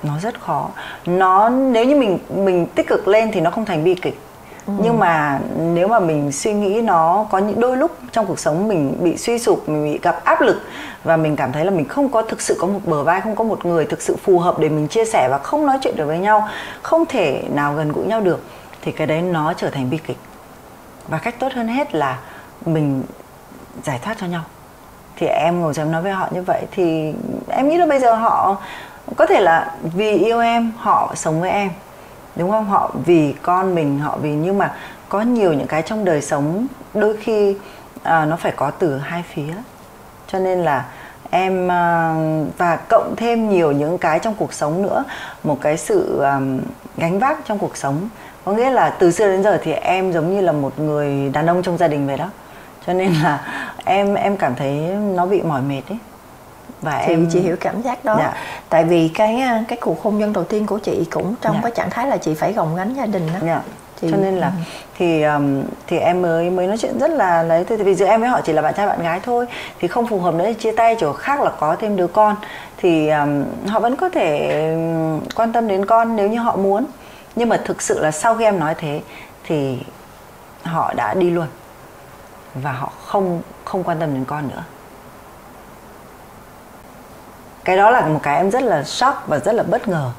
[0.03, 0.69] Nó rất khó.
[1.07, 4.19] Nó nếu như mình mình tích cực lên thì nó không thành bi kịch
[4.69, 4.75] ừ.
[4.83, 8.69] nhưng mà nếu mà mình suy nghĩ nó có những đôi lúc trong cuộc sống
[8.69, 10.63] mình bị suy sụp, mình bị gặp áp lực
[11.05, 13.37] và mình cảm thấy là mình không có thực sự có một bờ vai, không
[13.37, 15.97] có một người thực sự phù hợp để mình chia sẻ và không nói chuyện
[15.97, 16.49] được với nhau,
[16.83, 18.45] không thể nào gần gũi nhau được,
[18.83, 20.19] thì cái đấy nó trở thành bi kịch.
[21.09, 22.19] Và cách tốt hơn hết là
[22.67, 23.03] mình
[23.83, 24.43] giải thoát cho nhau.
[25.17, 27.15] Thì em ngồi xem nói với họ như vậy thì
[27.49, 28.57] em nghĩ là bây giờ họ
[29.17, 31.71] có thể là vì yêu em, họ sống với em
[32.39, 32.69] đúng không?
[32.69, 34.75] Họ vì con mình họ vì nhưng mà
[35.09, 37.57] có nhiều những cái trong đời sống đôi khi
[38.03, 39.55] à, nó phải có từ hai phía.
[40.27, 40.85] Cho nên là
[41.31, 42.15] em à,
[42.59, 45.05] và cộng thêm nhiều những cái trong cuộc sống nữa
[45.45, 46.41] một cái sự à,
[46.97, 48.09] gánh vác trong cuộc sống.
[48.45, 51.47] Có nghĩa là từ xưa đến giờ thì em giống như là một người đàn
[51.47, 52.31] ông trong gia đình vậy đó.
[52.87, 54.71] Cho nên là em em cảm thấy
[55.15, 55.99] nó bị mỏi mệt ấy
[56.83, 58.35] và thì em chị hiểu cảm giác đó dạ.
[58.69, 61.61] tại vì cái cái cuộc hôn nhân đầu tiên của chị cũng trong dạ.
[61.63, 63.63] cái trạng thái là chị phải gồng gánh gia đình đó dạ.
[64.01, 64.63] thì, cho nên là ừ.
[64.99, 68.21] thì um, thì em mới mới nói chuyện rất là lấy thôi vì giữa em
[68.21, 69.47] với họ chỉ là bạn trai bạn gái thôi
[69.81, 72.37] thì không phù hợp nữa thì chia tay chỗ khác là có thêm đứa con
[72.77, 74.51] thì um, họ vẫn có thể
[75.35, 76.85] quan tâm đến con nếu như họ muốn
[77.37, 79.01] nhưng mà thực sự là sau khi em nói thế
[79.45, 79.79] thì
[80.63, 81.47] họ đã đi luôn
[82.55, 84.63] và họ không không quan tâm đến con nữa
[87.69, 90.11] cái đó là một cái em rất là shock và rất là bất ngờ.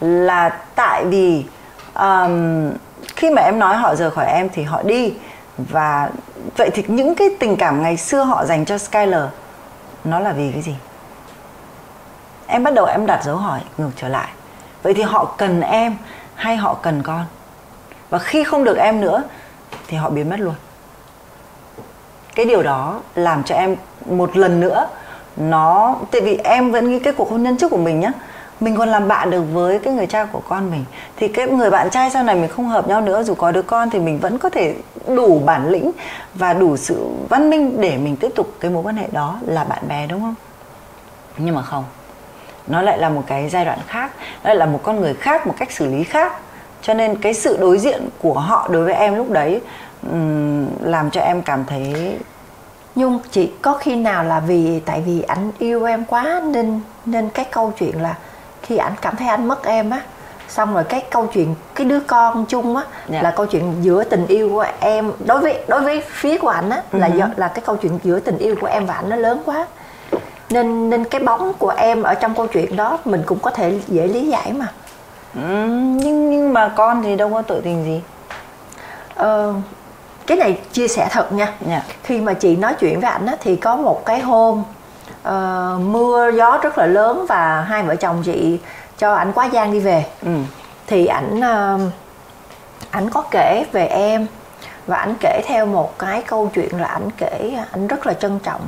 [0.00, 1.44] Là tại vì
[1.94, 2.70] um,
[3.16, 5.14] khi mà em nói họ rời khỏi em thì họ đi.
[5.58, 6.10] Và
[6.56, 9.22] vậy thì những cái tình cảm ngày xưa họ dành cho Skyler
[10.04, 10.74] nó là vì cái gì?
[12.46, 14.28] Em bắt đầu em đặt dấu hỏi ngược trở lại.
[14.82, 15.96] Vậy thì họ cần em
[16.34, 17.24] hay họ cần con?
[18.10, 19.22] Và khi không được em nữa
[19.86, 20.54] thì họ biến mất luôn.
[22.34, 24.88] Cái điều đó làm cho em một lần nữa
[25.36, 28.12] nó tại vì em vẫn nghĩ cái cuộc hôn nhân trước của mình nhá
[28.60, 30.84] mình còn làm bạn được với cái người cha của con mình
[31.16, 33.62] thì cái người bạn trai sau này mình không hợp nhau nữa dù có đứa
[33.62, 34.74] con thì mình vẫn có thể
[35.08, 35.90] đủ bản lĩnh
[36.34, 39.64] và đủ sự văn minh để mình tiếp tục cái mối quan hệ đó là
[39.64, 40.34] bạn bè đúng không?
[41.38, 41.84] Nhưng mà không
[42.66, 44.12] nó lại là một cái giai đoạn khác
[44.44, 46.32] nó lại là một con người khác một cách xử lý khác.
[46.82, 49.60] Cho nên cái sự đối diện của họ đối với em lúc đấy
[50.10, 52.16] um, làm cho em cảm thấy
[52.94, 57.28] nhung chị có khi nào là vì tại vì anh yêu em quá nên nên
[57.28, 58.14] cái câu chuyện là
[58.62, 60.00] khi anh cảm thấy anh mất em á
[60.48, 62.94] xong rồi cái câu chuyện cái đứa con chung á yeah.
[63.08, 63.22] Dạ.
[63.22, 66.70] là câu chuyện giữa tình yêu của em đối với đối với phía của anh
[66.70, 66.98] á uh-huh.
[66.98, 69.42] là do, là cái câu chuyện giữa tình yêu của em và anh nó lớn
[69.44, 69.66] quá
[70.50, 73.80] nên nên cái bóng của em ở trong câu chuyện đó mình cũng có thể
[73.88, 74.66] dễ lý giải mà
[75.34, 78.02] ừ, nhưng nhưng mà con thì đâu có tội tình gì
[79.14, 79.54] ờ,
[80.26, 81.58] cái này chia sẻ thật nha yeah.
[81.66, 81.82] Dạ.
[82.02, 84.62] khi mà chị nói chuyện với anh á, thì có một cái hôm
[85.28, 88.58] uh, mưa gió rất là lớn và hai vợ chồng chị
[88.98, 90.30] cho ảnh quá giang đi về ừ.
[90.86, 91.92] thì ảnh uh,
[92.90, 94.26] ảnh có kể về em
[94.86, 98.38] và ảnh kể theo một cái câu chuyện là ảnh kể ảnh rất là trân
[98.38, 98.60] trọng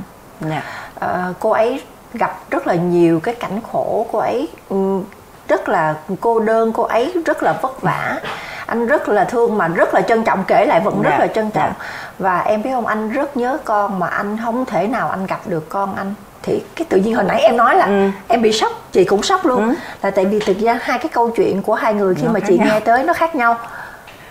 [0.49, 0.63] yeah.
[1.01, 1.81] Dạ uh, cô ấy
[2.13, 5.03] gặp rất là nhiều cái cảnh khổ cô ấy um,
[5.47, 8.19] rất là cô đơn cô ấy rất là vất vả
[8.65, 11.27] anh rất là thương mà rất là trân trọng kể lại vẫn rất dạ, là
[11.27, 11.73] trân trọng.
[11.79, 11.85] Dạ.
[12.19, 15.39] và em biết không anh rất nhớ con mà anh không thể nào anh gặp
[15.45, 18.09] được con anh thì cái tự nhiên hồi nãy em nói là ừ.
[18.27, 19.75] em bị sốc chị cũng sốc luôn ừ.
[20.01, 22.39] là tại vì thực ra hai cái câu chuyện của hai người khi nó mà
[22.47, 22.67] chị nhau.
[22.67, 23.57] nghe tới nó khác nhau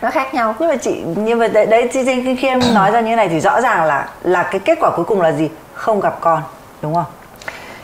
[0.03, 3.01] nó khác nhau nhưng mà chị nhưng mà đấy, đấy khi, khi em nói ra
[3.01, 6.01] như này thì rõ ràng là là cái kết quả cuối cùng là gì không
[6.01, 6.43] gặp con
[6.83, 7.05] đúng không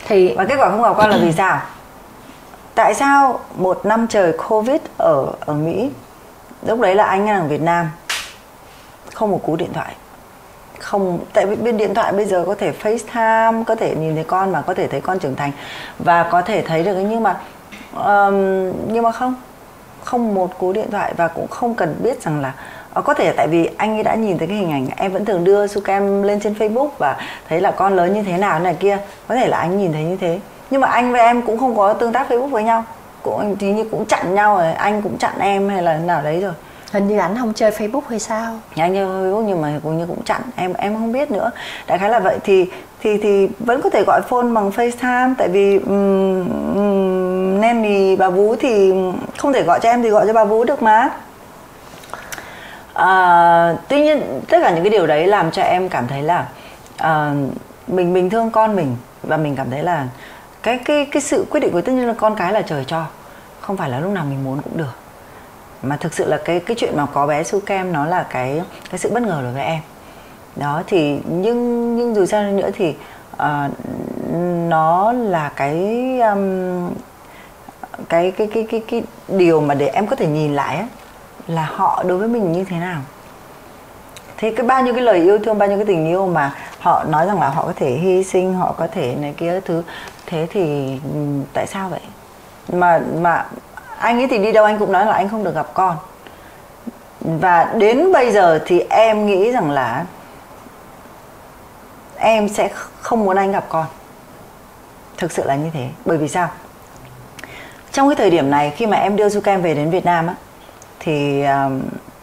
[0.09, 1.61] thì và kết quả không gặp con là vì sao
[2.75, 5.91] tại sao một năm trời covid ở ở mỹ
[6.63, 7.91] lúc đấy là anh đang ở việt nam.
[9.15, 9.95] Không một cú điện thoại.
[10.79, 14.25] Không tại vì bên điện thoại bây giờ có thể FaceTime có thể nhìn thấy
[14.25, 15.53] con mà có thể thấy con trưởng thành.
[15.99, 17.41] Và có thể thấy được nhưng mà
[17.95, 19.35] um, nhưng mà không.
[20.05, 22.53] Không một cú điện thoại và cũng không cần biết rằng là
[22.93, 25.25] ờ, có thể tại vì anh ấy đã nhìn thấy cái hình ảnh em vẫn
[25.25, 27.17] thường đưa Sukem lên trên Facebook và
[27.49, 28.99] thấy là con lớn như thế nào này kia.
[29.29, 30.41] Có thể là anh nhìn thấy như thế.
[30.71, 32.85] Nhưng mà anh với em cũng không có tương tác Facebook với nhau
[33.23, 36.41] cũng thì như cũng chặn nhau rồi anh cũng chặn em hay là nào đấy
[36.41, 36.53] rồi.
[36.93, 38.59] Hình như anh không chơi Facebook hay sao?
[38.77, 41.51] Anh chơi Facebook nhưng mà cũng như cũng chặn em em không biết nữa.
[41.87, 42.67] Đại khái là vậy thì
[43.03, 48.17] thì thì vẫn có thể gọi phone bằng FaceTime tại vì um, um, nem thì
[48.17, 48.93] bà Vú thì
[49.39, 51.09] không thể gọi cho em thì gọi cho bà Vú được mà.
[52.95, 56.47] À, tuy nhiên tất cả những cái điều đấy làm cho em cảm thấy là
[56.97, 57.35] à,
[57.87, 60.07] mình mình thương con mình và mình cảm thấy là
[60.63, 63.05] cái cái cái sự quyết định của tất nhiên là con cái là trời cho.
[63.61, 64.95] Không phải là lúc nào mình muốn cũng được.
[65.83, 68.63] Mà thực sự là cái cái chuyện mà có bé su kem nó là cái
[68.91, 69.81] cái sự bất ngờ đối với em.
[70.57, 72.95] Đó thì nhưng nhưng dù sao nữa thì
[73.33, 73.73] uh,
[74.69, 75.75] nó là cái
[76.21, 76.91] um,
[78.09, 80.87] cái, cái cái cái cái điều mà để em có thể nhìn lại ấy,
[81.47, 83.01] là họ đối với mình như thế nào.
[84.37, 87.05] Thế cái bao nhiêu cái lời yêu thương bao nhiêu cái tình yêu mà họ
[87.05, 89.83] nói rằng là họ có thể hy sinh, họ có thể này kia thứ.
[90.27, 90.95] Thế thì
[91.53, 92.01] tại sao vậy?
[92.73, 93.47] Mà mà
[93.99, 95.97] anh ấy thì đi đâu anh cũng nói là anh không được gặp con.
[97.21, 100.05] Và đến bây giờ thì em nghĩ rằng là
[102.17, 102.69] em sẽ
[103.01, 103.87] không muốn anh gặp con.
[105.19, 105.89] Thực sự là như thế.
[106.05, 106.49] Bởi vì sao?
[107.93, 110.35] Trong cái thời điểm này khi mà em đưa Zukem về đến Việt Nam á,
[111.01, 111.45] thì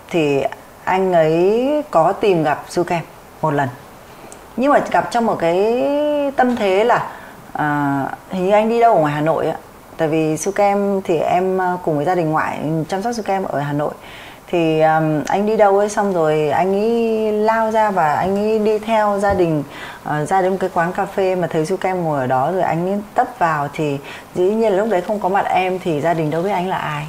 [0.09, 0.43] thì
[0.83, 3.01] anh ấy có tìm gặp Zukem
[3.41, 3.69] một lần
[4.57, 5.83] nhưng mà gặp trong một cái
[6.35, 7.09] tâm thế là
[7.53, 9.55] à, hình như anh đi đâu ở ngoài Hà Nội á.
[9.97, 13.23] Tại vì su kem thì em à, cùng với gia đình ngoại chăm sóc su
[13.23, 13.93] kem ở hà nội.
[14.51, 18.59] Thì um, anh đi đâu ấy xong rồi anh ấy lao ra và anh ấy
[18.59, 19.63] đi theo gia đình
[20.09, 22.51] uh, ra đến một cái quán cà phê mà thấy su kem ngồi ở đó
[22.51, 23.97] rồi anh ấy tấp vào thì
[24.35, 26.69] dĩ nhiên là lúc đấy không có mặt em thì gia đình đâu biết anh
[26.69, 27.07] là ai.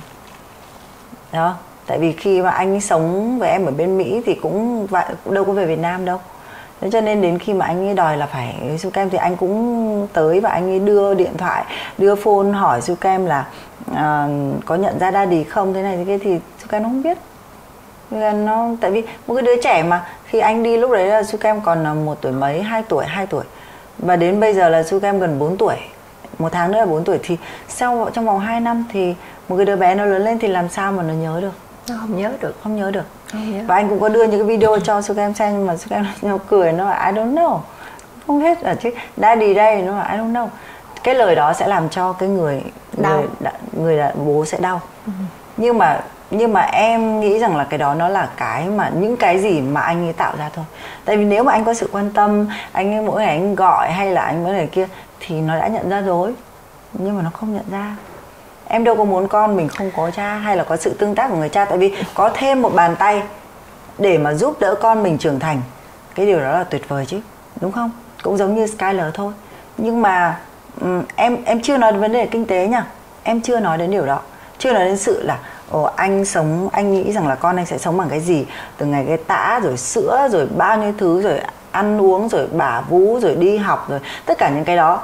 [1.32, 1.54] Đó
[1.86, 5.04] tại vì khi mà anh ấy sống với em ở bên mỹ thì cũng vậy
[5.24, 6.18] đâu có về việt nam đâu
[6.80, 9.36] thế cho nên đến khi mà anh ấy đòi là phải su kem thì anh
[9.36, 11.64] cũng tới và anh ấy đưa điện thoại
[11.98, 13.46] đưa phone hỏi su kem là
[13.90, 13.96] uh,
[14.66, 15.74] có nhận ra daddy không?
[15.74, 17.18] Thế này thế kia thì su kem nó không biết.
[18.34, 21.38] Nó tại vì một cái đứa trẻ mà khi anh đi lúc đấy là su
[21.38, 22.62] kem còn một tuổi mấy?
[22.62, 23.44] Hai tuổi hai tuổi.
[23.98, 25.76] Và đến bây giờ là su kem gần 4 tuổi.
[26.38, 27.18] Một tháng nữa là 4 tuổi.
[27.22, 27.36] Thì
[27.68, 29.14] sau trong vòng 2 năm thì
[29.48, 31.52] một cái đứa bé nó lớn lên thì làm sao mà nó nhớ được?
[31.88, 33.04] Nó không nhớ được không nhớ được
[33.66, 35.88] và anh cũng có đưa những cái video cho su kem xem nhưng mà su
[35.88, 37.58] kem nó cười nó là I don't know.
[38.26, 38.90] Không hết ở chứ.
[39.16, 40.48] Daddy đây nó là I don't know.
[41.02, 42.62] Cái lời đó sẽ làm cho cái người
[42.96, 43.16] đau.
[43.16, 44.80] người người là bố sẽ đau.
[45.06, 45.12] Ừ.
[45.56, 49.16] nhưng mà nhưng mà em nghĩ rằng là cái đó nó là cái mà những
[49.16, 50.64] cái gì mà anh ấy tạo ra thôi.
[51.04, 53.92] Tại vì nếu mà anh có sự quan tâm anh ấy mỗi ngày anh gọi
[53.92, 54.86] hay là anh mỗi ngày kia
[55.20, 56.34] thì nó đã nhận ra rồi.
[56.92, 57.96] Nhưng mà nó không nhận ra
[58.68, 61.30] em đâu có muốn con mình không có cha hay là có sự tương tác
[61.30, 61.64] của người cha?
[61.64, 63.22] Tại vì có thêm một bàn tay
[63.98, 65.62] để mà giúp đỡ con mình trưởng thành.
[66.14, 67.20] Cái điều đó là tuyệt vời chứ
[67.60, 67.90] đúng không?
[68.22, 69.32] Cũng giống như Skyler thôi.
[69.78, 70.38] Nhưng mà
[70.80, 72.86] um, em em chưa nói đến vấn đề kinh tế nha.
[73.22, 74.20] Em chưa nói đến điều đó.
[74.58, 75.38] Chưa nói đến sự là
[75.70, 78.46] ồ anh sống anh nghĩ rằng là con anh sẽ sống bằng cái gì?
[78.76, 82.80] Từ ngày cái tã rồi sữa rồi bao nhiêu thứ rồi ăn uống rồi bả
[82.80, 85.02] vú rồi đi học rồi tất cả những cái đó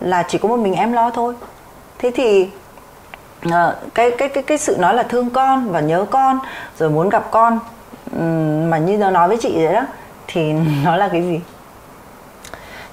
[0.00, 1.34] là chỉ có một mình em lo thôi.
[1.98, 2.50] Thế thì
[3.50, 6.38] à, cái cái cái cái sự nói là thương con và nhớ con
[6.78, 7.58] rồi muốn gặp con
[8.70, 9.82] mà như nó nói với chị vậy đó
[10.26, 10.52] thì
[10.84, 11.40] nó là cái gì?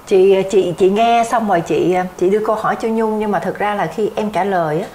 [0.06, 3.38] Chị chị chị nghe xong rồi chị chị đưa câu hỏi cho nhung nhưng mà
[3.38, 4.88] thực ra là khi em trả lời á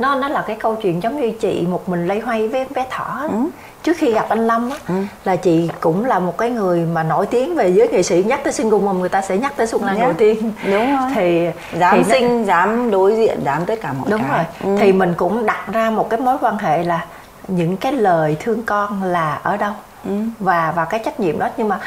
[0.00, 2.86] nó nó là cái câu chuyện giống như chị một mình lây hoay với bé
[2.90, 3.36] thỏ ừ.
[3.82, 4.94] trước khi gặp anh lâm á ừ.
[5.24, 8.40] là chị cũng là một cái người mà nổi tiếng về giới nghệ sĩ nhắc
[8.44, 10.08] tới single mom người ta sẽ nhắc tới xuân lan yeah.
[10.08, 11.46] đầu tiên đúng rồi thì
[11.78, 14.80] dám thì sinh dám đối diện dám tất cả mọi đúng cái rồi ừ.
[14.80, 17.04] thì mình cũng đặt ra một cái mối quan hệ là
[17.48, 19.72] những cái lời thương con là ở đâu
[20.04, 20.12] ừ.
[20.38, 21.80] và và cái trách nhiệm đó nhưng mà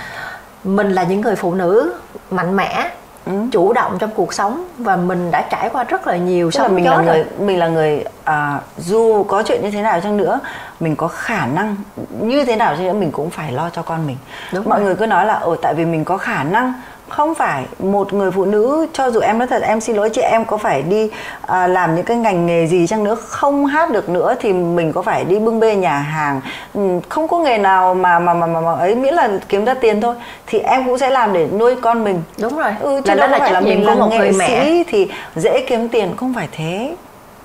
[0.63, 1.93] mình là những người phụ nữ
[2.31, 2.89] mạnh mẽ
[3.25, 3.31] ừ.
[3.51, 6.67] chủ động trong cuộc sống và mình đã trải qua rất là nhiều Tức là
[6.67, 10.39] mình là người mình là người à, dù có chuyện như thế nào chăng nữa
[10.79, 11.75] mình có khả năng
[12.19, 14.17] như thế nào chăng nữa mình cũng phải lo cho con mình
[14.53, 14.85] Đúng mọi rồi.
[14.85, 16.73] người cứ nói là ở tại vì mình có khả năng
[17.15, 20.21] không phải một người phụ nữ cho dù em nói thật em xin lỗi chị
[20.21, 21.09] em có phải đi
[21.41, 24.93] à, làm những cái ngành nghề gì chăng nữa không hát được nữa thì mình
[24.93, 26.41] có phải đi bưng bê nhà hàng
[26.73, 29.73] ừ, không có nghề nào mà mà mà mà, mà ấy miễn là kiếm ra
[29.73, 30.15] tiền thôi
[30.47, 32.21] thì em cũng sẽ làm để nuôi con mình.
[32.37, 32.71] Đúng rồi.
[32.79, 35.07] Ừ, chứ là đâu đó là phải là mình là một nghệ người sĩ thì
[35.35, 36.95] dễ kiếm tiền không phải thế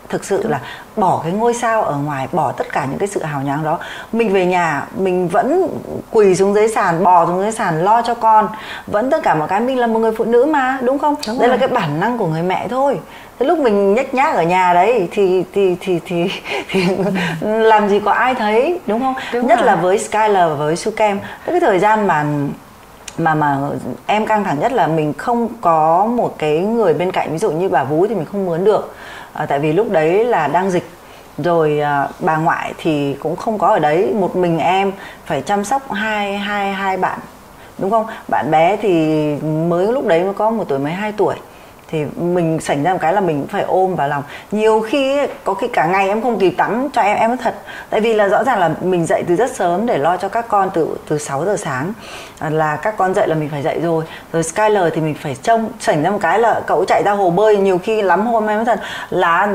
[0.09, 0.61] thực sự là
[0.97, 3.79] bỏ cái ngôi sao ở ngoài bỏ tất cả những cái sự hào nhoáng đó.
[4.13, 5.69] Mình về nhà mình vẫn
[6.11, 8.49] quỳ xuống dưới sàn bò xuống dưới sàn lo cho con.
[8.87, 11.15] Vẫn tất cả mọi cái mình là một người phụ nữ mà đúng không?
[11.27, 11.59] Đúng đây rồi.
[11.59, 13.01] là cái bản năng của người mẹ thôi.
[13.39, 16.31] Thế lúc mình nhếch nhác ở nhà đấy thì thì thì thì,
[16.71, 16.87] thì
[17.43, 19.15] làm gì có ai thấy đúng không?
[19.33, 19.67] Đúng nhất rồi.
[19.67, 21.19] là với Skyler và với Sukem.
[21.47, 22.25] Cái thời gian mà
[23.19, 23.59] mà mà
[24.07, 27.51] em căng thẳng nhất là mình không có một cái người bên cạnh ví dụ
[27.51, 28.95] như bà vú thì mình không mướn được.
[29.33, 30.91] À, tại vì lúc đấy là đang dịch.
[31.39, 34.15] Rồi à, bà ngoại thì cũng không có ở đấy.
[34.21, 34.93] Một mình em
[35.25, 37.19] phải chăm sóc hai hai hai bạn
[37.79, 38.07] đúng không?
[38.29, 39.35] Bạn bé thì
[39.69, 41.35] mới lúc đấy mới có một tuổi mấy hai tuổi
[41.91, 44.23] thì mình xảy ra một cái là mình cũng phải ôm vào lòng.
[44.53, 47.55] Nhiều khi ấy, có khi cả ngày em không kịp tắm cho em em thật.
[47.91, 50.49] Tại vì là rõ ràng là mình dậy từ rất sớm để lo cho các
[50.49, 51.93] con từ từ 6 giờ sáng.
[52.39, 54.05] À, là các con dậy là mình phải dậy rồi.
[54.33, 57.31] Rồi Skyler thì mình phải trông xảy ra một cái là cậu chạy ra hồ
[57.31, 57.57] bơi.
[57.57, 59.49] Nhiều khi lắm hôm em thật là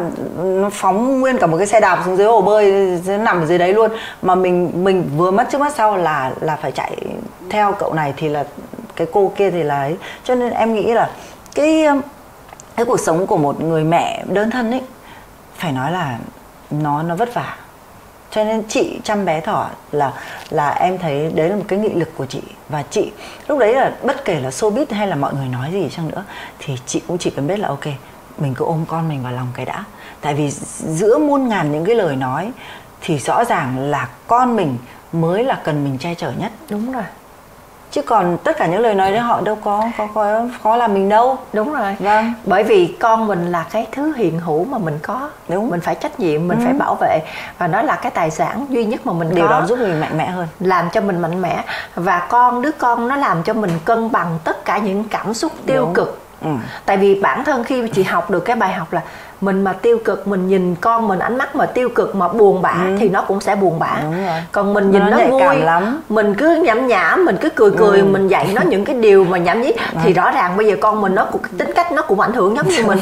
[0.43, 2.71] nó phóng nguyên cả một cái xe đạp xuống dưới hồ bơi
[3.19, 3.91] nằm ở dưới đấy luôn.
[4.21, 6.97] Mà mình mình vừa mất trước mắt sau là là phải chạy
[7.49, 8.43] theo cậu này thì là
[8.95, 9.97] cái cô kia thì là ấy.
[10.23, 11.09] Cho nên em nghĩ là
[11.55, 11.85] cái
[12.75, 14.81] cái cuộc sống của một người mẹ đơn thân ấy,
[15.55, 16.19] phải nói là
[16.71, 17.55] nó nó vất vả.
[18.31, 20.13] Cho nên chị chăm bé thỏ là
[20.49, 22.41] là em thấy đấy là một cái nghị lực của chị.
[22.69, 23.11] Và chị,
[23.47, 26.23] lúc đấy là bất kể là showbiz hay là mọi người nói gì chăng nữa,
[26.59, 27.85] thì chị cũng chỉ cần biết là, ok,
[28.37, 29.83] mình cứ ôm con mình vào lòng cái đã.
[30.21, 32.51] Tại vì giữa muôn ngàn những cái lời nói,
[33.01, 34.77] thì rõ ràng là con mình
[35.11, 36.51] mới là cần mình che chở nhất.
[36.69, 37.03] Đúng rồi
[37.93, 40.93] chứ còn tất cả những lời nói đấy họ đâu có có có khó làm
[40.93, 41.37] mình đâu.
[41.53, 41.95] Đúng rồi.
[41.99, 42.33] Vâng.
[42.45, 45.29] Bởi vì con mình là cái thứ hiện hữu mà mình có.
[45.49, 45.69] Đúng.
[45.69, 46.63] mình phải trách nhiệm mình Ừ.
[46.65, 47.19] phải bảo vệ.
[47.57, 49.51] Và nó là cái tài sản duy nhất mà mình điều có.
[49.51, 50.47] đó giúp mình mạnh mẽ hơn.
[50.59, 51.63] Làm cho mình mạnh mẽ.
[51.95, 55.51] Và con đứa con nó làm cho mình cân bằng tất cả những cảm xúc
[55.65, 55.93] tiêu Đúng.
[55.93, 56.49] cực ừ.
[56.85, 59.01] tại vì bản thân khi chị học được cái bài học là
[59.41, 62.61] mình mà tiêu cực mình nhìn con mình ánh mắt mà tiêu cực mà buồn
[62.61, 64.07] bã thì nó cũng sẽ buồn bã Ừ.
[64.51, 66.01] Còn mình nhìn Nó nó, vui lắm.
[66.09, 68.05] mình cứ nhảm nhảm mình cứ cười cười Ừ.
[68.05, 69.71] mình dạy nó những cái điều mà nhảm nhí
[70.03, 72.55] thì rõ ràng bây giờ con mình nó cũng tính cách nó cũng ảnh hưởng
[72.55, 72.99] giống như mình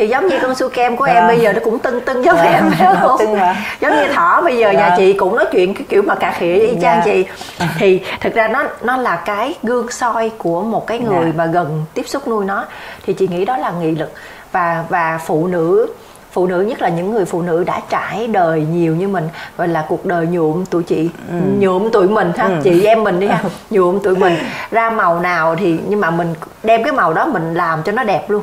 [0.00, 1.26] thì giống như con su kem của em Vâng.
[1.26, 2.46] bây giờ nó cũng tưng tưng giống Vâng.
[2.46, 3.56] em phải không Tưng mà.
[3.80, 4.98] giống như thỏ bây giờ nhà Vâng.
[4.98, 7.02] chị cũng nói chuyện cái kiểu mà cà khịa y chang Dạ.
[7.04, 7.24] chị
[7.78, 11.32] thì thực ra nó nó là cái gương soi của một cái người Dạ.
[11.36, 12.64] mà gần tiếp xúc nuôi nó
[13.06, 14.12] thì chị nghĩ đó là nghị lực
[14.52, 15.86] và và phụ nữ
[16.32, 19.68] phụ nữ nhất là những người phụ nữ đã trải đời nhiều như mình gọi
[19.68, 21.10] là cuộc đời nhuộm tụi chị
[21.58, 22.54] nhuộm tụi mình ha Ừ.
[22.64, 24.36] chị em mình đi ha nhuộm tụi mình
[24.70, 28.04] ra màu nào thì nhưng mà mình đem cái màu đó mình làm cho nó
[28.04, 28.42] đẹp luôn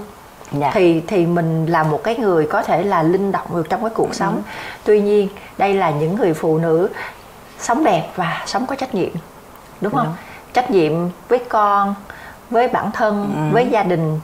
[0.52, 0.72] Dạ.
[0.74, 3.90] thì thì mình là một cái người có thể là linh động được trong cái
[3.96, 4.42] cuộc sống
[4.84, 6.90] tuy nhiên đây là những người phụ nữ
[7.60, 9.10] sống đẹp và sống có trách nhiệm
[9.82, 10.16] đúng không Đúng.
[10.54, 10.94] trách nhiệm
[11.30, 11.96] với con
[12.50, 14.20] với bản thân với gia đình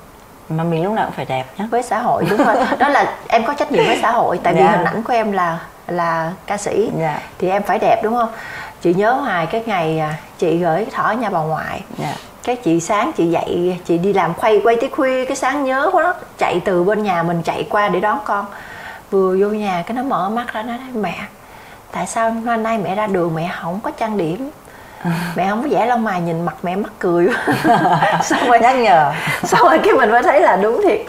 [0.50, 3.16] mà mình lúc nào cũng phải đẹp nhé với xã hội đúng rồi đó là
[3.28, 4.72] em có trách nhiệm với xã hội tại vì Dạ.
[4.72, 7.20] hình ảnh của em là là ca sĩ Dạ.
[7.40, 8.30] thì em phải đẹp đúng không
[8.82, 12.14] chị nhớ hoài cái ngày à, chị gửi thỏ nhà bà ngoại Dạ.
[12.44, 15.90] Cái chị sáng chị dậy chị đi làm khuây quay tới khuya cái sáng nhớ
[15.92, 16.14] quá đó.
[16.38, 18.46] Chạy từ bên nhà mình chạy qua để đón con.
[19.12, 21.16] Vừa vô nhà cái nó mở mắt ra nó nói mẹ
[21.92, 24.50] tại sao hôm nay mẹ ra đường mẹ không có trang điểm?
[25.36, 27.28] Mẹ không có vẽ lông mày nhìn mặt mẹ mắc cười
[28.24, 29.12] xong rồi nhắc nhở.
[29.44, 31.02] xong rồi cái mình mới thấy là đúng thiệt.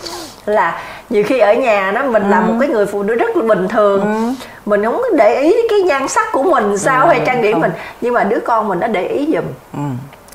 [0.47, 3.43] Là nhiều khi ở nhà đó mình là một cái người phụ nữ rất là
[3.55, 4.35] bình thường.
[4.67, 7.53] Mình không có để ý cái nhan sắc của mình sao Ừ, hay trang điểm
[7.53, 7.61] không.
[7.63, 7.73] mình.
[8.01, 9.45] Nhưng mà đứa con mình nó để ý giùm.
[9.73, 9.81] Ừ.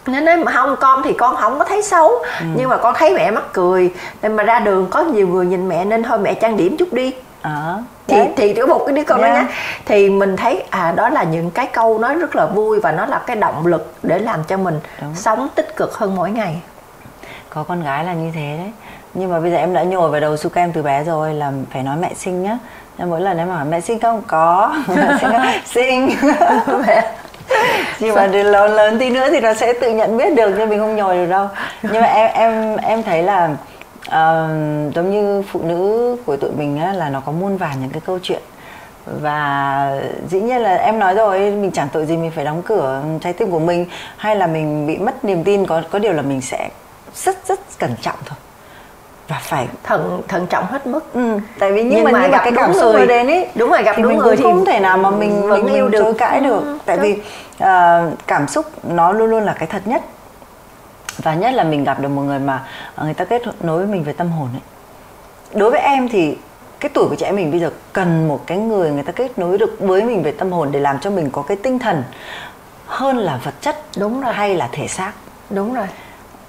[0.07, 2.11] nên nói mà không con thì con không có thấy xấu.
[2.55, 3.93] Nhưng mà con thấy mẹ mắc cười.
[4.21, 6.93] Nên mà ra đường có nhiều người nhìn mẹ nên thôi mẹ trang điểm chút
[6.93, 7.13] đi.
[7.41, 7.83] Ờ.
[8.07, 8.29] thì Đấy.
[8.37, 9.35] thì có một cái đứa con Yeah.
[9.35, 9.45] nhắc
[9.85, 13.05] thì mình thấy à đó là những cái câu nói rất là vui và nó
[13.05, 15.15] là cái động lực để làm cho mình Đúng.
[15.15, 16.61] sống tích cực hơn mỗi ngày.
[17.49, 18.71] Có con gái là như thế đấy.
[19.13, 21.51] Nhưng mà bây giờ em đã nhồi vào đầu su kem từ bé rồi là
[21.71, 22.57] phải nói mẹ sinh nhá.
[22.97, 24.21] Nên mỗi lần em hỏi mẹ sinh không?
[24.27, 24.75] Có.
[24.87, 25.47] Mẹ sinh không?
[25.65, 26.09] Sinh
[27.99, 30.69] nhưng mà đến lớn lớn tí nữa thì nó sẽ tự nhận biết được nhưng
[30.69, 31.47] mình không nhồi được đâu.
[31.81, 33.49] Nhưng mà em em em thấy là
[34.07, 37.89] uh, giống như phụ nữ của tụi mình á, là nó có muôn vàn những
[37.89, 38.41] cái câu chuyện.
[39.05, 43.03] Và dĩ nhiên là em nói rồi mình chẳng tội gì mình phải đóng cửa
[43.21, 43.85] trái tim của mình
[44.17, 46.69] hay là mình bị mất niềm tin có có điều là mình sẽ
[47.15, 48.37] rất rất cẩn trọng thôi
[49.29, 51.13] và phải thận thận trọng hết mức.
[51.13, 53.27] Ừ, tại vì nhưng, Nhưng mà, mà gặp cái đúng cảm xúc người- nó đến
[53.27, 55.65] ấy đúng rồi, gặp thì đúng mình người thì không thể nào mà mình vẫn
[55.65, 55.99] mình, yêu được.
[56.03, 56.61] chối cãi được.
[56.65, 57.03] Ừ, tại đúng.
[57.05, 57.17] vì
[57.59, 60.01] ờ, cảm xúc nó luôn luôn là cái thật nhất.
[61.23, 62.63] Và nhất là mình gặp được một người mà
[63.03, 64.61] người ta kết nối với mình về tâm hồn ấy.
[65.53, 66.37] Đối với em thì
[66.79, 69.57] cái tuổi của em mình bây giờ cần một cái người người ta kết nối
[69.57, 72.03] được với mình về tâm hồn để làm cho mình có cái tinh thần
[72.85, 74.33] hơn là vật chất đúng rồi.
[74.33, 75.11] hay là thể xác.
[75.49, 75.87] Đúng rồi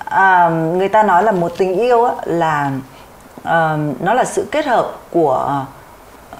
[0.05, 2.73] à, người ta nói là một tình yêu á, là
[3.41, 5.65] uh, nó là sự kết hợp của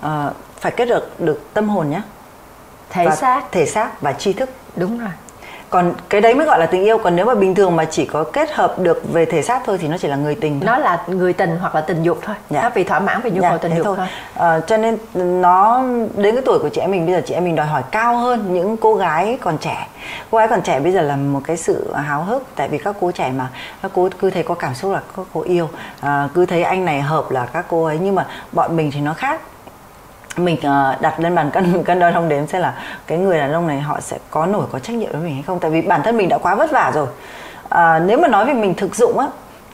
[0.07, 2.03] uh, phải kết hợp được tâm hồn nhé
[2.91, 3.53] thể và xác.
[3.53, 4.51] thể xác và tri thức.
[4.77, 5.11] Đúng rồi
[5.71, 6.99] còn cái đấy mới gọi là tình yêu.
[6.99, 9.79] Còn nếu mà bình thường mà chỉ có kết hợp được về thể xác thôi
[9.81, 12.37] thì nó chỉ là người tình nó là người tình hoặc là tình dục thôi.
[12.51, 12.63] Dạ.
[12.63, 14.07] nó vì thỏa mãn về nhu dạ, cầu tình dục thôi, thôi.
[14.35, 15.83] À, cho nên nó
[16.17, 18.17] đến cái tuổi của chị em mình bây giờ chị em mình đòi hỏi cao
[18.17, 19.89] hơn những cô gái còn trẻ.
[20.31, 22.97] Cô gái còn trẻ bây giờ là một cái sự háo hức tại vì các
[23.01, 23.49] cô trẻ mà
[23.83, 25.69] các cô cứ thấy có cảm xúc là các cô yêu.
[26.01, 27.99] À, cứ thấy anh này hợp là các cô ấy.
[28.03, 29.41] Nhưng mà bọn mình thì nó khác
[30.37, 32.75] mình uh, đặt lên bàn cân cân đo đong đếm xem là
[33.07, 35.43] cái người đàn ông này họ sẽ có nổi có trách nhiệm với mình hay
[35.43, 35.61] không.
[35.61, 37.07] Tại vì bản thân mình đã quá vất vả rồi.
[37.69, 39.27] À, nếu mà nói về mình thực dụng á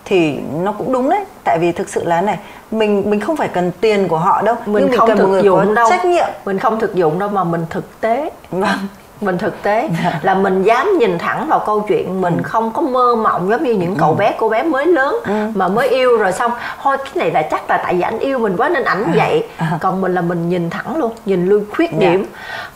[0.05, 1.25] thì nó cũng đúng đấy.
[1.45, 2.39] Tại vì thực sự là này
[2.71, 5.25] mình mình không phải cần tiền của họ đâu mình nhưng mình không cần thực
[5.25, 5.91] một người dụng có đâu.
[5.91, 6.29] trách nhiệm.
[6.45, 8.31] Mình không thực dụng đâu mà mình thực tế.
[8.51, 8.79] Vâng
[9.21, 9.89] mình thực tế
[10.23, 12.43] là mình dám nhìn thẳng vào câu chuyện mình ừ.
[12.43, 14.15] không có mơ mộng giống như những cậu ừ.
[14.15, 15.33] bé cô bé mới lớn ừ.
[15.55, 16.53] mà mới yêu rồi xong
[16.83, 19.13] thôi cái này là chắc là tại vì anh yêu mình quá nên ảnh à.
[19.17, 19.79] vậy à.
[19.81, 21.99] còn mình là mình nhìn thẳng luôn nhìn luôn khuyết dạ.
[21.99, 22.27] điểm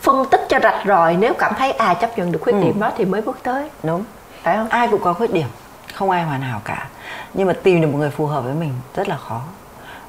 [0.01, 2.61] phân tích cho rạch ròi nếu cảm thấy à chấp nhận được khuyết ừ.
[2.61, 4.03] điểm đó thì mới bước tới đúng
[4.43, 5.47] phải không ai cũng có khuyết điểm
[5.93, 6.87] không ai hoàn hảo cả
[7.33, 9.41] nhưng mà tìm được một người phù hợp với mình rất là khó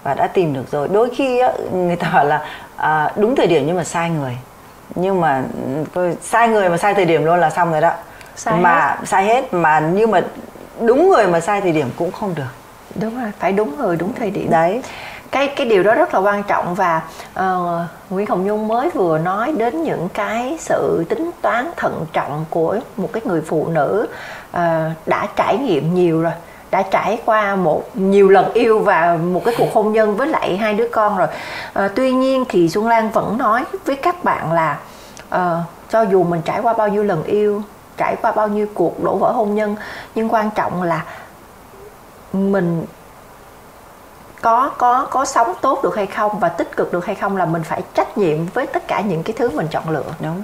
[0.03, 3.47] và đã tìm được rồi đôi khi á, người ta bảo là à, đúng thời
[3.47, 4.37] điểm nhưng mà sai người
[4.95, 5.43] nhưng mà
[6.23, 7.93] sai người mà sai thời điểm luôn là xong rồi đó.
[8.37, 8.97] Sai mà hết.
[9.05, 10.21] sai hết mà nhưng mà
[10.81, 12.53] đúng người mà sai thời điểm cũng không được.
[12.95, 14.51] Đúng rồi phải đúng người đúng thời điểm.
[14.51, 14.83] Đấy.
[15.31, 17.03] Cái cái điều đó rất là quan trọng và
[17.41, 17.81] uh,
[18.11, 22.79] Nguyễn Hồng Nhung mới vừa nói đến những cái sự tính toán thận trọng của
[22.97, 24.07] một cái người phụ nữ
[24.51, 24.61] uh,
[25.07, 26.33] đã trải nghiệm nhiều rồi
[26.73, 30.57] đã trải qua một nhiều lần yêu và một cái cuộc hôn nhân với lại
[30.57, 31.29] hai đứa con rồi.
[31.73, 34.79] À, tuy nhiên thì xuân lan vẫn nói với các bạn là
[35.31, 35.57] à,
[35.91, 37.63] cho dù mình trải qua bao nhiêu lần yêu
[37.97, 39.77] trải qua bao nhiêu cuộc đổ vỡ hôn nhân
[40.15, 41.05] nhưng quan trọng là
[42.33, 42.85] mình
[44.41, 47.47] có có có sống tốt được hay không và tích cực được hay không là
[47.47, 50.15] mình phải trách nhiệm với tất cả những cái thứ mình chọn lựa.
[50.21, 50.43] Đúng.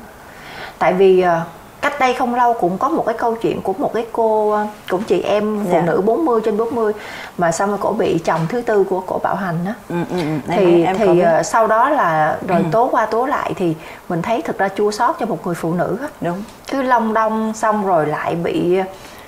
[0.79, 1.58] Tại vì uh,
[1.89, 4.59] cách đây không lâu cũng có một cái câu chuyện của một cái cô
[4.91, 5.70] cũng chị em phụ.
[5.72, 5.80] Dạ.
[5.80, 6.93] nữ 40 trên 40
[7.39, 10.16] mà xong rồi cổ bị chồng thứ tư của cổ bạo hành á ừ, ừ,
[10.18, 10.55] ừ.
[10.57, 12.64] thì em, thì uh, sau đó là rồi ừ.
[12.72, 13.74] tố qua tố lại thì
[14.09, 17.14] mình thấy thực ra chua sót cho một người phụ nữ á đúng cứ long
[17.14, 18.78] đong xong rồi lại bị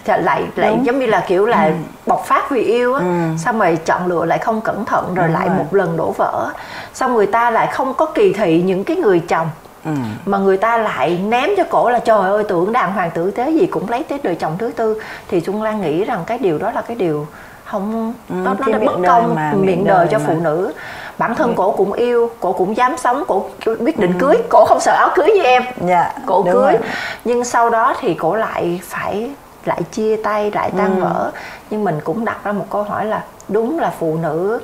[0.07, 0.87] lại lại Đúng.
[0.87, 1.73] giống như là kiểu là ừ.
[2.07, 3.37] bộc phát vì yêu á ừ.
[3.39, 5.57] xong rồi chọn lựa lại không cẩn thận rồi Đúng lại rồi.
[5.57, 6.51] một lần đổ vỡ
[6.95, 9.49] xong người ta lại không có kỳ thị những cái người chồng
[9.85, 9.91] Ừ.
[10.27, 13.51] mà người ta lại ném cho cổ là trời ơi tưởng đàng hoàng tử tế
[13.51, 16.59] gì cũng lấy tới đời chồng thứ tư thì Xuân Lan nghĩ rằng cái điều
[16.59, 17.27] đó là cái điều
[17.65, 20.25] không ừ, đó nó bất công mà, miệng đời, đời cho mà.
[20.27, 20.73] phụ nữ
[21.19, 21.55] bản thân ừ.
[21.57, 24.17] cổ cũng yêu cổ cũng dám sống cổ quyết định ừ.
[24.19, 26.79] cưới cổ không sợ áo cưới như em dạ, cổ cưới rồi.
[27.25, 29.31] nhưng sau đó thì cổ lại phải
[29.65, 31.05] lại chia tay lại tan ừ.
[31.05, 31.31] vỡ
[31.71, 34.61] nhưng mình cũng đặt ra một câu hỏi là đúng là phụ nữ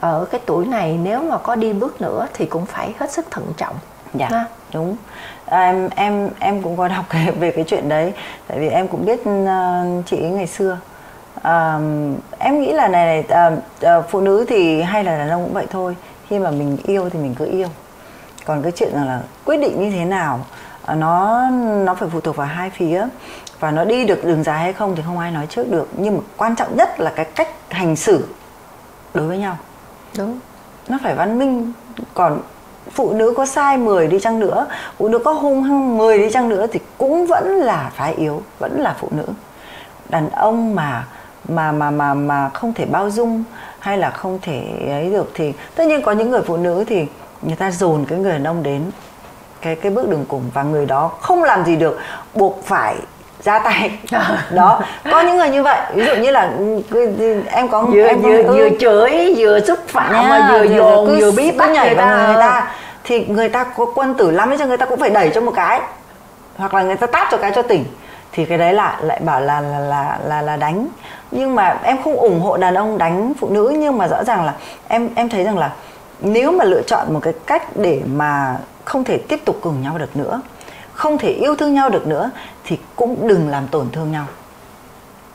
[0.00, 3.30] ở cái tuổi này nếu mà có đi bước nữa thì cũng phải hết sức
[3.30, 3.74] thận trọng
[4.14, 4.44] dạ ha?
[4.74, 4.96] Đúng.
[5.46, 7.04] À, em em em cũng có đọc
[7.40, 8.12] về cái chuyện đấy
[8.46, 10.78] tại vì em cũng biết uh, chị ấy ngày xưa.
[11.42, 11.78] À,
[12.38, 13.50] em nghĩ là này, này à,
[13.80, 15.96] à, phụ nữ thì hay là đàn ông cũng vậy thôi.
[16.28, 17.68] Khi mà mình yêu thì mình cứ yêu.
[18.44, 20.40] Còn cái chuyện rằng là quyết định như thế nào
[20.84, 21.42] à, nó
[21.84, 23.06] nó phải phụ thuộc vào hai phía.
[23.60, 25.88] Và nó đi được đường dài hay không thì không ai nói trước được.
[25.96, 28.26] Nhưng mà quan trọng nhất là cái cách hành xử
[29.14, 29.56] đối với nhau.
[30.18, 30.38] Đúng.
[30.88, 31.72] Nó phải văn minh.
[32.14, 32.40] Còn
[32.92, 34.66] phụ nữ có sai 10 đi chăng nữa,
[34.98, 38.42] phụ nữ có hung hăng 10 đi chăng nữa thì cũng vẫn là phái yếu,
[38.58, 39.24] vẫn là phụ nữ.
[40.08, 41.06] Đàn ông mà
[41.48, 43.44] mà mà mà mà không thể bao dung
[43.78, 47.06] hay là không thể ấy được thì tất nhiên có những người phụ nữ thì
[47.42, 48.82] người ta dồn cái người đàn ông đến
[49.60, 51.98] cái cái bước đường cùng và người đó không làm gì được,
[52.34, 52.96] buộc phải
[53.44, 53.98] ra tay
[54.50, 55.80] đó có những người như vậy.
[55.94, 56.50] Ví dụ như là
[57.50, 58.52] em có vừa em có, vừa, ừ.
[58.52, 61.96] vừa chửi vừa xúc phạm yeah, mà vừa dồn vừa, vừa bí bắt nhảy người
[61.96, 62.26] ta.
[62.26, 62.74] người ta.
[63.04, 65.52] Thì người ta có quân tử lắm cho người ta cũng phải đẩy cho một
[65.56, 65.80] cái.
[66.56, 67.84] Hoặc là người ta tát cho cái cho tỉnh.
[68.32, 70.88] Thì cái đấy là lại bảo là là là là, là đánh.
[71.30, 74.44] Nhưng mà em không ủng hộ đàn ông đánh phụ nữ nhưng mà rõ ràng
[74.44, 74.52] là
[74.88, 75.70] em em thấy rằng là
[76.20, 79.98] nếu mà lựa chọn một cái cách để mà không thể tiếp tục cùng nhau
[79.98, 80.40] được nữa
[80.98, 82.30] không thể yêu thương nhau được nữa
[82.64, 84.26] thì cũng đừng làm tổn thương nhau.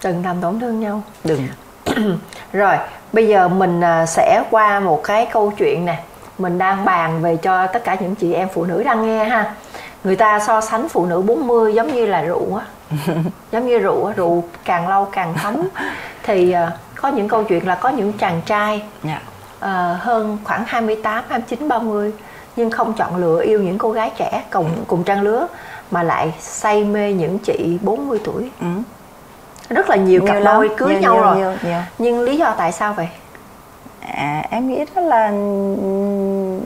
[0.04, 1.02] Đừng làm tổn thương nhau.
[1.24, 1.48] Đừng.
[2.54, 2.76] Rồi
[3.14, 6.04] bây giờ mình à, sẽ qua một cái câu chuyện nè.
[6.38, 9.54] Mình đang bàn về cho tất cả những chị em phụ nữ đang nghe ha.
[10.04, 12.66] Người ta so sánh phụ nữ 40 giống như là rượu á.
[13.52, 15.68] Giống như rượu á rượu càng lâu càng thấm.
[16.24, 19.22] Thì uh, có những câu chuyện là có những chàng trai yeah.
[19.58, 22.14] uh, hơn khoảng 28, 29, 30
[22.56, 25.48] nhưng không chọn lựa yêu những cô gái trẻ cùng cùng trang lứa
[25.92, 28.52] mà lại say mê những chị 40 tuổi.
[28.62, 28.68] Ừ.
[29.70, 31.38] Rất là nhiều, nhiều cặp đôi cưới nhiều, nhau nhiều, rồi.
[31.38, 31.80] Nhiều, nhiều.
[31.98, 33.08] Nhưng lý do tại sao vậy?
[34.12, 35.30] À, em nghĩ đó là